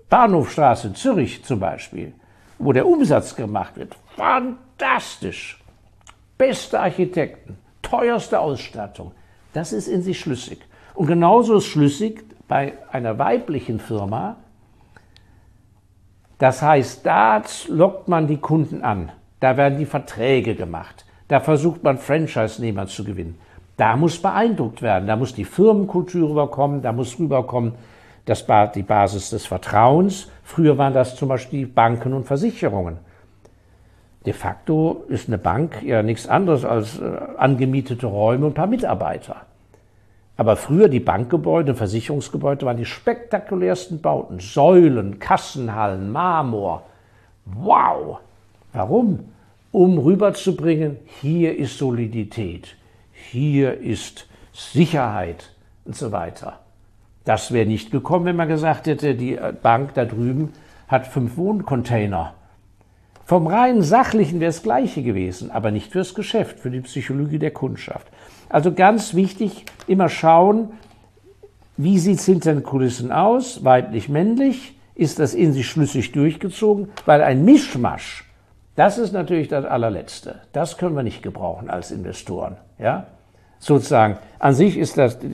Bahnhofstraße 0.08 0.88
in 0.88 0.94
Zürich 0.94 1.44
zum 1.44 1.60
Beispiel, 1.60 2.12
wo 2.58 2.72
der 2.72 2.86
Umsatz 2.86 3.34
gemacht 3.34 3.76
wird, 3.76 3.96
fantastisch. 4.16 5.60
Beste 6.38 6.80
Architekten, 6.80 7.58
teuerste 7.82 8.38
Ausstattung. 8.38 9.12
Das 9.52 9.72
ist 9.72 9.88
in 9.88 10.02
sich 10.02 10.20
schlüssig. 10.20 10.58
Und 10.94 11.06
genauso 11.06 11.56
ist 11.56 11.66
schlüssig 11.66 12.24
bei 12.48 12.74
einer 12.92 13.18
weiblichen 13.18 13.80
Firma, 13.80 14.36
das 16.38 16.60
heißt, 16.60 17.04
da 17.06 17.42
lockt 17.68 18.08
man 18.08 18.26
die 18.26 18.36
Kunden 18.36 18.82
an, 18.82 19.10
da 19.40 19.56
werden 19.56 19.78
die 19.78 19.86
Verträge 19.86 20.54
gemacht, 20.54 21.06
da 21.28 21.40
versucht 21.40 21.82
man 21.82 21.96
Franchise-Nehmer 21.96 22.86
zu 22.86 23.04
gewinnen. 23.04 23.38
Da 23.78 23.96
muss 23.96 24.20
beeindruckt 24.20 24.82
werden, 24.82 25.06
da 25.06 25.16
muss 25.16 25.34
die 25.34 25.44
Firmenkultur 25.44 26.30
rüberkommen, 26.30 26.82
da 26.82 26.92
muss 26.92 27.18
rüberkommen 27.18 27.72
das 28.26 28.48
war 28.48 28.66
die 28.66 28.82
Basis 28.82 29.30
des 29.30 29.46
Vertrauens. 29.46 30.28
Früher 30.42 30.76
waren 30.76 30.92
das 30.92 31.16
zum 31.16 31.28
Beispiel 31.28 31.66
Banken 31.66 32.12
und 32.12 32.24
Versicherungen. 32.24 32.98
De 34.26 34.32
facto 34.32 35.04
ist 35.08 35.28
eine 35.28 35.38
Bank 35.38 35.82
ja 35.84 36.02
nichts 36.02 36.28
anderes 36.28 36.64
als 36.64 36.98
äh, 36.98 37.04
angemietete 37.38 38.06
Räume 38.06 38.46
und 38.46 38.52
ein 38.52 38.54
paar 38.54 38.66
Mitarbeiter. 38.66 39.36
Aber 40.36 40.56
früher 40.56 40.88
die 40.88 41.00
Bankgebäude, 41.00 41.76
Versicherungsgebäude 41.76 42.66
waren 42.66 42.76
die 42.76 42.84
spektakulärsten 42.84 44.02
Bauten. 44.02 44.40
Säulen, 44.40 45.20
Kassenhallen, 45.20 46.10
Marmor. 46.10 46.82
Wow! 47.44 48.18
Warum? 48.72 49.32
Um 49.70 49.98
rüberzubringen, 49.98 50.96
hier 51.20 51.56
ist 51.56 51.78
Solidität, 51.78 52.76
hier 53.12 53.78
ist 53.78 54.26
Sicherheit 54.52 55.52
und 55.84 55.94
so 55.94 56.10
weiter. 56.12 56.65
Das 57.26 57.52
wäre 57.52 57.66
nicht 57.66 57.90
gekommen, 57.90 58.24
wenn 58.24 58.36
man 58.36 58.48
gesagt 58.48 58.86
hätte, 58.86 59.16
die 59.16 59.38
Bank 59.62 59.92
da 59.94 60.04
drüben 60.04 60.52
hat 60.88 61.08
fünf 61.08 61.36
Wohncontainer. 61.36 62.34
Vom 63.24 63.48
rein 63.48 63.82
sachlichen 63.82 64.38
wäre 64.38 64.50
es 64.50 64.62
gleiche 64.62 65.02
gewesen, 65.02 65.50
aber 65.50 65.72
nicht 65.72 65.90
fürs 65.90 66.14
Geschäft, 66.14 66.60
für 66.60 66.70
die 66.70 66.80
Psychologie 66.82 67.40
der 67.40 67.50
Kundschaft. 67.50 68.06
Also 68.48 68.72
ganz 68.72 69.14
wichtig, 69.14 69.64
immer 69.88 70.08
schauen, 70.08 70.70
wie 71.76 71.98
sieht 71.98 72.20
es 72.20 72.26
hinter 72.26 72.54
den 72.54 72.62
Kulissen 72.62 73.10
aus, 73.10 73.64
weiblich, 73.64 74.08
männlich, 74.08 74.78
ist 74.94 75.18
das 75.18 75.34
in 75.34 75.52
sich 75.52 75.68
schlüssig 75.68 76.12
durchgezogen, 76.12 76.90
weil 77.04 77.22
ein 77.22 77.44
Mischmasch, 77.44 78.24
das 78.76 78.98
ist 78.98 79.12
natürlich 79.12 79.48
das 79.48 79.64
allerletzte. 79.64 80.42
Das 80.52 80.78
können 80.78 80.94
wir 80.94 81.02
nicht 81.02 81.24
gebrauchen 81.24 81.68
als 81.68 81.90
Investoren. 81.90 82.56
Ja? 82.78 83.08
Sozusagen, 83.58 84.18
an 84.38 84.54
sich 84.54 84.78
ist 84.78 84.96
das 84.96 85.16
äh, 85.16 85.26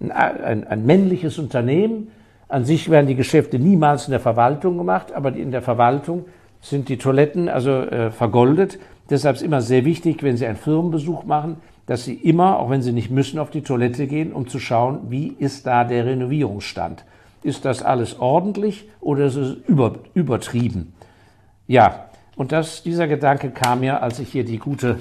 ein, 0.00 0.10
ein, 0.10 0.66
ein 0.66 0.86
männliches 0.86 1.38
Unternehmen. 1.38 2.08
An 2.48 2.64
sich 2.64 2.90
werden 2.90 3.06
die 3.06 3.14
Geschäfte 3.14 3.58
niemals 3.58 4.06
in 4.06 4.10
der 4.10 4.20
Verwaltung 4.20 4.78
gemacht, 4.78 5.12
aber 5.12 5.34
in 5.34 5.50
der 5.50 5.62
Verwaltung 5.62 6.24
sind 6.60 6.88
die 6.88 6.98
Toiletten 6.98 7.48
also 7.48 7.70
äh, 7.70 8.10
vergoldet. 8.10 8.78
Deshalb 9.08 9.36
ist 9.36 9.42
immer 9.42 9.60
sehr 9.60 9.84
wichtig, 9.84 10.22
wenn 10.22 10.36
Sie 10.36 10.46
einen 10.46 10.56
Firmenbesuch 10.56 11.24
machen, 11.24 11.56
dass 11.86 12.04
Sie 12.04 12.14
immer, 12.14 12.58
auch 12.58 12.70
wenn 12.70 12.82
Sie 12.82 12.92
nicht 12.92 13.10
müssen, 13.10 13.38
auf 13.38 13.50
die 13.50 13.62
Toilette 13.62 14.06
gehen, 14.06 14.32
um 14.32 14.46
zu 14.46 14.58
schauen, 14.58 15.10
wie 15.10 15.34
ist 15.38 15.66
da 15.66 15.84
der 15.84 16.06
Renovierungsstand. 16.06 17.04
Ist 17.42 17.64
das 17.64 17.82
alles 17.82 18.18
ordentlich 18.20 18.88
oder 19.00 19.24
ist 19.24 19.36
es 19.36 19.56
über, 19.66 19.94
übertrieben? 20.14 20.92
Ja, 21.66 22.06
und 22.36 22.52
das, 22.52 22.82
dieser 22.82 23.08
Gedanke 23.08 23.50
kam 23.50 23.80
mir, 23.80 24.02
als 24.02 24.18
ich 24.18 24.30
hier 24.30 24.44
die 24.44 24.58
gute 24.58 24.98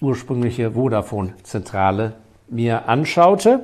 ursprüngliche 0.00 0.72
Vodafone-Zentrale 0.72 2.14
mir 2.48 2.88
anschaute. 2.88 3.60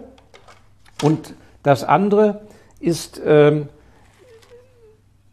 Und 1.03 1.35
das 1.63 1.85
andere 1.85 2.43
ist 2.81 3.21
ähm, 3.25 3.69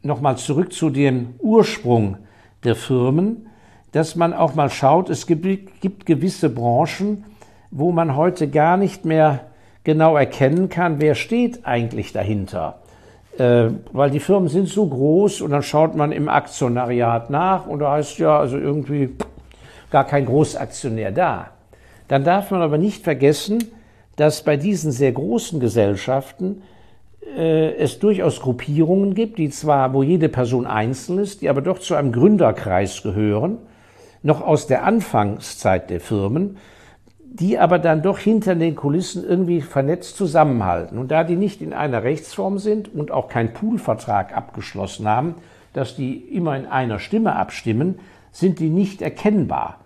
nochmal 0.02 0.38
zurück 0.38 0.74
zu 0.74 0.90
dem 0.90 1.36
Ursprung 1.40 2.18
der 2.64 2.76
Firmen 2.76 3.50
dass 3.92 4.16
man 4.16 4.34
auch 4.34 4.56
mal 4.56 4.70
schaut, 4.70 5.10
es 5.10 5.26
gibt, 5.26 5.82
gibt 5.82 6.06
gewisse 6.06 6.50
Branchen, 6.50 7.26
wo 7.72 7.92
man 7.92 8.16
heute 8.16 8.48
gar 8.48 8.78
nicht 8.78 9.06
mehr 9.06 9.48
genau 9.84 10.16
erkennen 10.16 10.70
kann, 10.70 11.02
wer 11.02 11.16
steht 11.16 11.66
eigentlich 11.66 12.14
dahinter. 12.14 12.80
Äh, 13.38 13.70
weil 13.92 14.12
die 14.12 14.20
Firmen 14.20 14.50
sind 14.50 14.68
so 14.68 14.86
groß 14.86 15.42
und 15.42 15.52
dann 15.52 15.64
schaut 15.64 15.96
man 15.96 16.12
im 16.12 16.30
Aktionariat 16.30 17.30
nach 17.30 17.66
und 17.66 17.80
da 17.80 17.94
heißt 17.94 18.20
ja, 18.20 18.38
also 18.38 18.58
irgendwie 18.58 19.16
gar 19.90 20.04
kein 20.04 20.26
Großaktionär 20.26 21.12
da. 21.12 21.48
Dann 22.08 22.24
darf 22.24 22.52
man 22.52 22.62
aber 22.62 22.78
nicht 22.78 23.04
vergessen, 23.04 23.64
dass 24.20 24.44
bei 24.44 24.58
diesen 24.58 24.92
sehr 24.92 25.12
großen 25.12 25.60
Gesellschaften 25.60 26.62
äh, 27.38 27.76
es 27.76 28.00
durchaus 28.00 28.42
Gruppierungen 28.42 29.16
gibt, 29.16 29.38
die 29.38 29.50
zwar, 29.50 29.94
wo 29.94 30.04
jede 30.04 30.30
Person 30.30 30.68
einzeln 30.68 31.20
ist, 31.20 31.42
die 31.42 31.50
aber 31.50 31.62
doch 31.62 31.80
zu 31.80 31.96
einem 31.96 32.12
Gründerkreis 32.12 33.02
gehören 33.02 33.60
noch 34.22 34.42
aus 34.42 34.68
der 34.68 34.84
Anfangszeit 34.84 35.90
der 35.90 36.02
Firmen, 36.02 36.58
die 37.24 37.58
aber 37.58 37.80
dann 37.80 38.02
doch 38.02 38.18
hinter 38.18 38.56
den 38.56 38.76
Kulissen 38.76 39.24
irgendwie 39.24 39.62
vernetzt 39.62 40.18
zusammenhalten. 40.18 40.98
Und 40.98 41.10
da 41.12 41.24
die 41.24 41.36
nicht 41.36 41.62
in 41.62 41.74
einer 41.74 42.04
Rechtsform 42.04 42.58
sind 42.58 42.94
und 42.94 43.12
auch 43.12 43.30
keinen 43.30 43.54
Poolvertrag 43.54 44.36
abgeschlossen 44.36 45.08
haben, 45.08 45.36
dass 45.74 45.96
die 45.96 46.18
immer 46.18 46.58
in 46.58 46.66
einer 46.66 47.00
Stimme 47.00 47.36
abstimmen, 47.36 48.00
sind 48.32 48.60
die 48.60 48.70
nicht 48.70 49.02
erkennbar, 49.02 49.80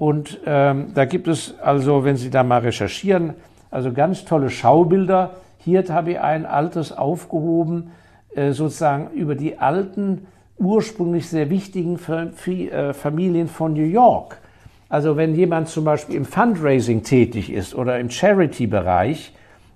Und 0.00 0.40
ähm, 0.46 0.92
da 0.94 1.04
gibt 1.04 1.28
es 1.28 1.60
also, 1.60 2.04
wenn 2.04 2.16
Sie 2.16 2.30
da 2.30 2.42
mal 2.42 2.60
recherchieren, 2.60 3.34
also 3.70 3.92
ganz 3.92 4.24
tolle 4.24 4.48
Schaubilder. 4.48 5.32
Hier 5.58 5.84
habe 5.90 6.12
ich 6.12 6.20
ein 6.20 6.46
altes 6.46 6.90
aufgehoben, 6.90 7.90
äh, 8.34 8.52
sozusagen 8.52 9.10
über 9.10 9.34
die 9.34 9.58
alten, 9.58 10.26
ursprünglich 10.56 11.28
sehr 11.28 11.50
wichtigen 11.50 11.98
äh, 11.98 12.94
Familien 12.94 13.46
von 13.46 13.74
New 13.74 13.84
York. 13.84 14.38
Also 14.88 15.18
wenn 15.18 15.34
jemand 15.34 15.68
zum 15.68 15.84
Beispiel 15.84 16.16
im 16.16 16.24
Fundraising 16.24 17.02
tätig 17.02 17.52
ist 17.52 17.74
oder 17.74 18.00
im 18.00 18.08
Charity-Bereich, 18.08 19.34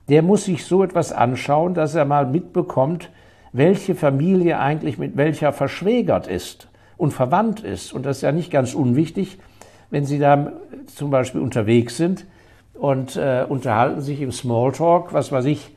der 0.08 0.22
muss 0.22 0.46
sich 0.46 0.64
so 0.64 0.82
etwas 0.82 1.12
anschauen, 1.12 1.74
dass 1.74 1.94
er 1.94 2.06
mal 2.06 2.24
mitbekommt, 2.24 3.10
welche 3.52 3.94
Familie 3.94 4.58
eigentlich 4.58 4.96
mit 4.96 5.18
welcher 5.18 5.52
verschwägert 5.52 6.28
ist 6.28 6.68
und 6.96 7.12
verwandt 7.12 7.60
ist. 7.60 7.92
Und 7.92 8.06
das 8.06 8.16
ist 8.16 8.22
ja 8.22 8.32
nicht 8.32 8.50
ganz 8.50 8.72
unwichtig, 8.72 9.38
wenn 9.94 10.06
Sie 10.06 10.18
da 10.18 10.50
zum 10.86 11.12
Beispiel 11.12 11.40
unterwegs 11.40 11.96
sind 11.96 12.26
und 12.74 13.14
äh, 13.14 13.44
unterhalten 13.48 14.00
sich 14.00 14.20
im 14.20 14.32
Smalltalk, 14.32 15.12
was 15.12 15.30
weiß 15.30 15.44
ich, 15.44 15.70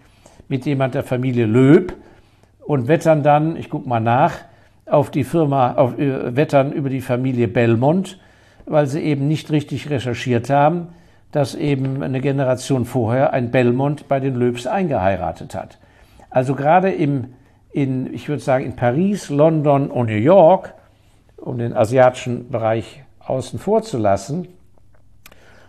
mit 0.47 0.65
jemand 0.65 0.95
der 0.95 1.03
Familie 1.03 1.45
Löb 1.45 1.93
und 2.65 2.87
wettern 2.87 3.21
dann, 3.21 3.55
ich 3.57 3.69
gucke 3.69 3.87
mal 3.87 3.99
nach, 3.99 4.33
auf 4.87 5.11
die 5.11 5.23
Firma, 5.23 5.75
auf, 5.75 5.99
äh, 5.99 6.35
wettern 6.35 6.71
über 6.71 6.89
die 6.89 7.01
Familie 7.01 7.47
Belmont, 7.47 8.19
weil 8.65 8.87
sie 8.87 9.01
eben 9.01 9.27
nicht 9.27 9.51
richtig 9.51 9.87
recherchiert 9.91 10.49
haben, 10.49 10.87
dass 11.31 11.53
eben 11.53 12.01
eine 12.01 12.19
Generation 12.19 12.85
vorher 12.85 13.33
ein 13.33 13.51
Belmont 13.51 14.07
bei 14.07 14.19
den 14.19 14.33
Löbs 14.33 14.65
eingeheiratet 14.65 15.53
hat. 15.53 15.77
Also 16.31 16.55
gerade 16.55 16.89
im, 16.89 17.35
in, 17.71 18.11
ich 18.11 18.27
würde 18.29 18.41
sagen, 18.41 18.65
in 18.65 18.75
Paris, 18.75 19.29
London 19.29 19.91
und 19.91 20.07
New 20.07 20.13
York, 20.13 20.73
um 21.37 21.59
den 21.59 21.77
asiatischen 21.77 22.49
Bereich 22.49 23.03
außen 23.29 23.59
vor 23.59 23.83
zu 23.83 23.97
lassen, 23.97 24.47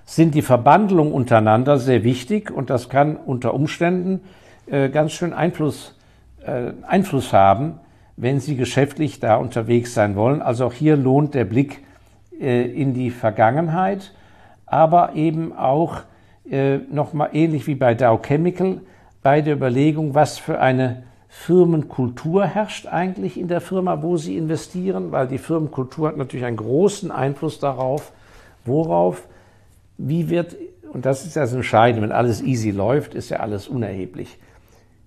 sind 0.04 0.34
die 0.34 0.42
Verbandlungen 0.42 1.12
untereinander 1.12 1.78
sehr 1.78 2.02
wichtig 2.04 2.50
und 2.50 2.70
das 2.70 2.88
kann 2.88 3.16
unter 3.16 3.54
Umständen 3.54 4.20
äh, 4.66 4.88
ganz 4.88 5.12
schön 5.12 5.32
Einfluss, 5.32 5.96
äh, 6.44 6.72
Einfluss 6.86 7.32
haben, 7.32 7.80
wenn 8.16 8.40
Sie 8.40 8.56
geschäftlich 8.56 9.20
da 9.20 9.36
unterwegs 9.36 9.94
sein 9.94 10.16
wollen. 10.16 10.42
Also 10.42 10.66
auch 10.66 10.72
hier 10.72 10.96
lohnt 10.96 11.34
der 11.34 11.44
Blick 11.44 11.84
äh, 12.40 12.62
in 12.62 12.94
die 12.94 13.10
Vergangenheit 13.10 14.12
aber 14.68 15.14
eben 15.14 15.56
auch 15.56 16.02
äh, 16.48 16.78
nochmal 16.90 17.30
ähnlich 17.32 17.66
wie 17.66 17.74
bei 17.74 17.94
Dow 17.94 18.18
Chemical 18.18 18.80
bei 19.22 19.40
der 19.40 19.54
Überlegung, 19.54 20.14
was 20.14 20.38
für 20.38 20.60
eine 20.60 21.04
Firmenkultur 21.28 22.46
herrscht 22.46 22.86
eigentlich 22.86 23.38
in 23.38 23.48
der 23.48 23.60
Firma, 23.60 24.02
wo 24.02 24.16
Sie 24.16 24.36
investieren, 24.36 25.12
weil 25.12 25.28
die 25.28 25.38
Firmenkultur 25.38 26.08
hat 26.08 26.16
natürlich 26.16 26.46
einen 26.46 26.56
großen 26.56 27.10
Einfluss 27.10 27.60
darauf, 27.60 28.12
worauf, 28.64 29.28
wie 29.98 30.30
wird, 30.30 30.56
und 30.92 31.04
das 31.04 31.26
ist 31.26 31.36
das 31.36 31.52
Entscheidende, 31.52 32.02
wenn 32.02 32.12
alles 32.12 32.42
easy 32.42 32.70
läuft, 32.70 33.14
ist 33.14 33.28
ja 33.28 33.40
alles 33.40 33.68
unerheblich. 33.68 34.38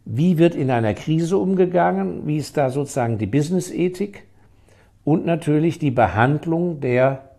Wie 0.05 0.37
wird 0.37 0.55
in 0.55 0.71
einer 0.71 0.93
Krise 0.93 1.37
umgegangen? 1.37 2.27
Wie 2.27 2.37
ist 2.37 2.57
da 2.57 2.69
sozusagen 2.69 3.17
die 3.17 3.27
Business-Ethik? 3.27 4.23
Und 5.03 5.25
natürlich 5.25 5.79
die 5.79 5.91
Behandlung 5.91 6.79
der 6.81 7.29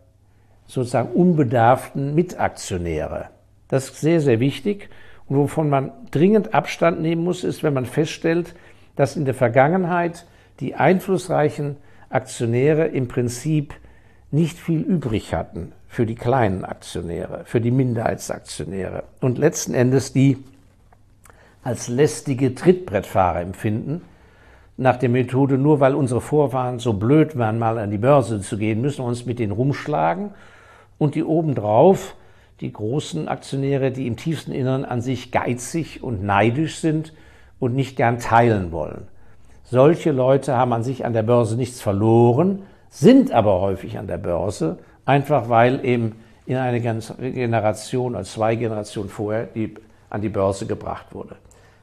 sozusagen 0.67 1.13
unbedarften 1.13 2.15
Mitaktionäre. 2.15 3.27
Das 3.69 3.91
ist 3.91 4.01
sehr, 4.01 4.21
sehr 4.21 4.41
wichtig. 4.41 4.89
Und 5.29 5.37
wovon 5.37 5.69
man 5.69 5.93
dringend 6.11 6.55
Abstand 6.55 7.01
nehmen 7.01 7.25
muss, 7.25 7.45
ist, 7.45 7.63
wenn 7.63 7.75
man 7.75 7.87
feststellt, 7.87 8.55
dass 8.97 9.17
in 9.17 9.25
der 9.25 9.35
Vergangenheit 9.35 10.27
die 10.61 10.75
einflussreichen 10.75 11.77
Aktionäre 12.11 12.87
im 12.87 13.09
Prinzip 13.09 13.75
nicht 14.31 14.59
viel 14.59 14.81
übrig 14.81 15.35
hatten 15.35 15.73
für 15.89 16.07
die 16.07 16.15
kleinen 16.15 16.65
Aktionäre, 16.65 17.43
für 17.45 17.61
die 17.61 17.71
Minderheitsaktionäre 17.71 19.05
und 19.21 19.39
letzten 19.39 19.75
Endes 19.75 20.13
die 20.13 20.39
als 21.63 21.89
lästige 21.89 22.55
Trittbrettfahrer 22.55 23.41
empfinden, 23.41 24.03
nach 24.77 24.97
der 24.97 25.11
Methode, 25.11 25.59
nur 25.59 25.81
weil 25.81 25.95
unsere 25.95 26.21
Vorfahren 26.21 26.79
so 26.79 26.95
blöd 26.95 27.37
waren, 27.39 27.59
mal 27.59 27.79
an 27.79 27.91
die 27.91 27.99
Börse 27.99 28.41
zu 28.41 28.57
gehen, 28.57 28.81
müssen 28.81 29.05
wir 29.05 29.09
uns 29.09 29.27
mit 29.27 29.39
denen 29.39 29.53
rumschlagen 29.53 30.31
und 30.99 31.15
die 31.15 31.25
obendrauf, 31.25 32.17
die 32.61 32.73
großen 32.73 33.29
Aktionäre, 33.29 33.91
die 33.91 34.07
im 34.07 34.17
tiefsten 34.17 34.53
Innern 34.53 34.85
an 34.85 35.03
sich 35.03 35.31
geizig 35.31 36.03
und 36.03 36.25
neidisch 36.25 36.79
sind 36.79 37.13
und 37.63 37.77
nicht 37.77 37.97
gern 37.97 38.19
teilen 38.19 38.73
wollen. 38.73 39.07
Solche 39.63 40.11
Leute 40.11 40.57
haben 40.57 40.73
an 40.73 40.83
sich 40.83 41.07
an 41.07 41.13
der 41.13 41.23
Börse 41.23 41.55
nichts 41.55 41.81
verloren, 41.81 42.65
sind 42.91 43.31
aber 43.31 43.61
häufig 43.61 43.99
an 43.99 44.09
der 44.09 44.19
Börse, 44.19 44.79
einfach 45.05 45.49
weil 45.49 45.85
eben 45.85 46.17
in 46.45 46.57
eine 46.57 46.81
Generation 46.81 48.17
oder 48.17 48.25
zwei 48.25 48.57
Generationen 48.57 49.09
vorher 49.09 49.45
die 49.45 49.77
an 50.11 50.23
die 50.23 50.29
Börse 50.29 50.67
gebracht 50.67 51.15
wurde. 51.15 51.37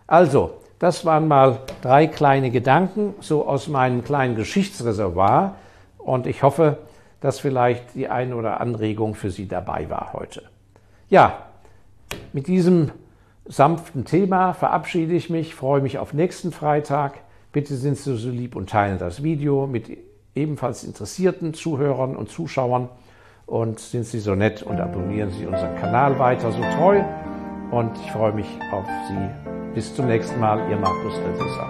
Also, 0.06 0.52
das 0.80 1.06
waren 1.06 1.30
mal 1.30 1.60
drei 1.82 2.08
kleine 2.08 2.52
Gedanken, 2.52 3.16
so 3.22 3.48
aus 3.48 3.70
meinem 3.70 4.04
kleinen 4.04 4.36
Geschichtsreservoir. 4.36 5.56
Und 5.98 6.28
ich 6.28 6.44
hoffe, 6.44 6.80
dass 7.22 7.40
vielleicht 7.40 7.96
die 7.96 8.10
eine 8.10 8.36
oder 8.36 8.60
Anregung 8.60 9.16
für 9.16 9.32
Sie 9.32 9.48
dabei 9.48 9.90
war 9.90 10.12
heute. 10.12 10.44
Ja, 11.10 11.38
mit 12.34 12.48
diesem 12.48 12.92
sanften 13.50 14.06
Thema 14.06 14.54
verabschiede 14.54 15.14
ich 15.14 15.30
mich, 15.30 15.56
freue 15.56 15.82
mich 15.82 15.98
auf 15.98 16.14
nächsten 16.14 16.52
Freitag. 16.52 17.20
Bitte 17.52 17.76
sind 17.76 17.98
Sie 17.98 18.16
so 18.16 18.30
lieb 18.30 18.56
und 18.56 18.70
teilen 18.70 19.00
das 19.00 19.24
Video 19.24 19.68
mit 19.68 19.98
ebenfalls 20.36 20.84
interessierten 20.84 21.54
Zuhörern 21.54 22.16
und 22.16 22.30
Zuschauern 22.30 22.90
und 23.48 23.80
sind 23.80 24.06
Sie 24.06 24.20
so 24.20 24.36
nett 24.36 24.62
und 24.62 24.80
abonnieren 24.80 25.32
Sie 25.32 25.48
unseren 25.48 25.76
Kanal 25.78 26.20
weiter 26.20 26.52
so 26.52 26.62
treu. 26.78 27.02
Und 27.72 27.92
ich 28.06 28.12
freue 28.12 28.34
mich 28.34 28.48
auf 28.72 28.86
Sie. 29.08 29.74
Bis 29.74 29.96
zum 29.96 30.08
nächsten 30.08 30.40
Mal, 30.40 30.70
Ihr 30.70 30.78
Markus 30.78 31.14
Dresser. 31.16 31.70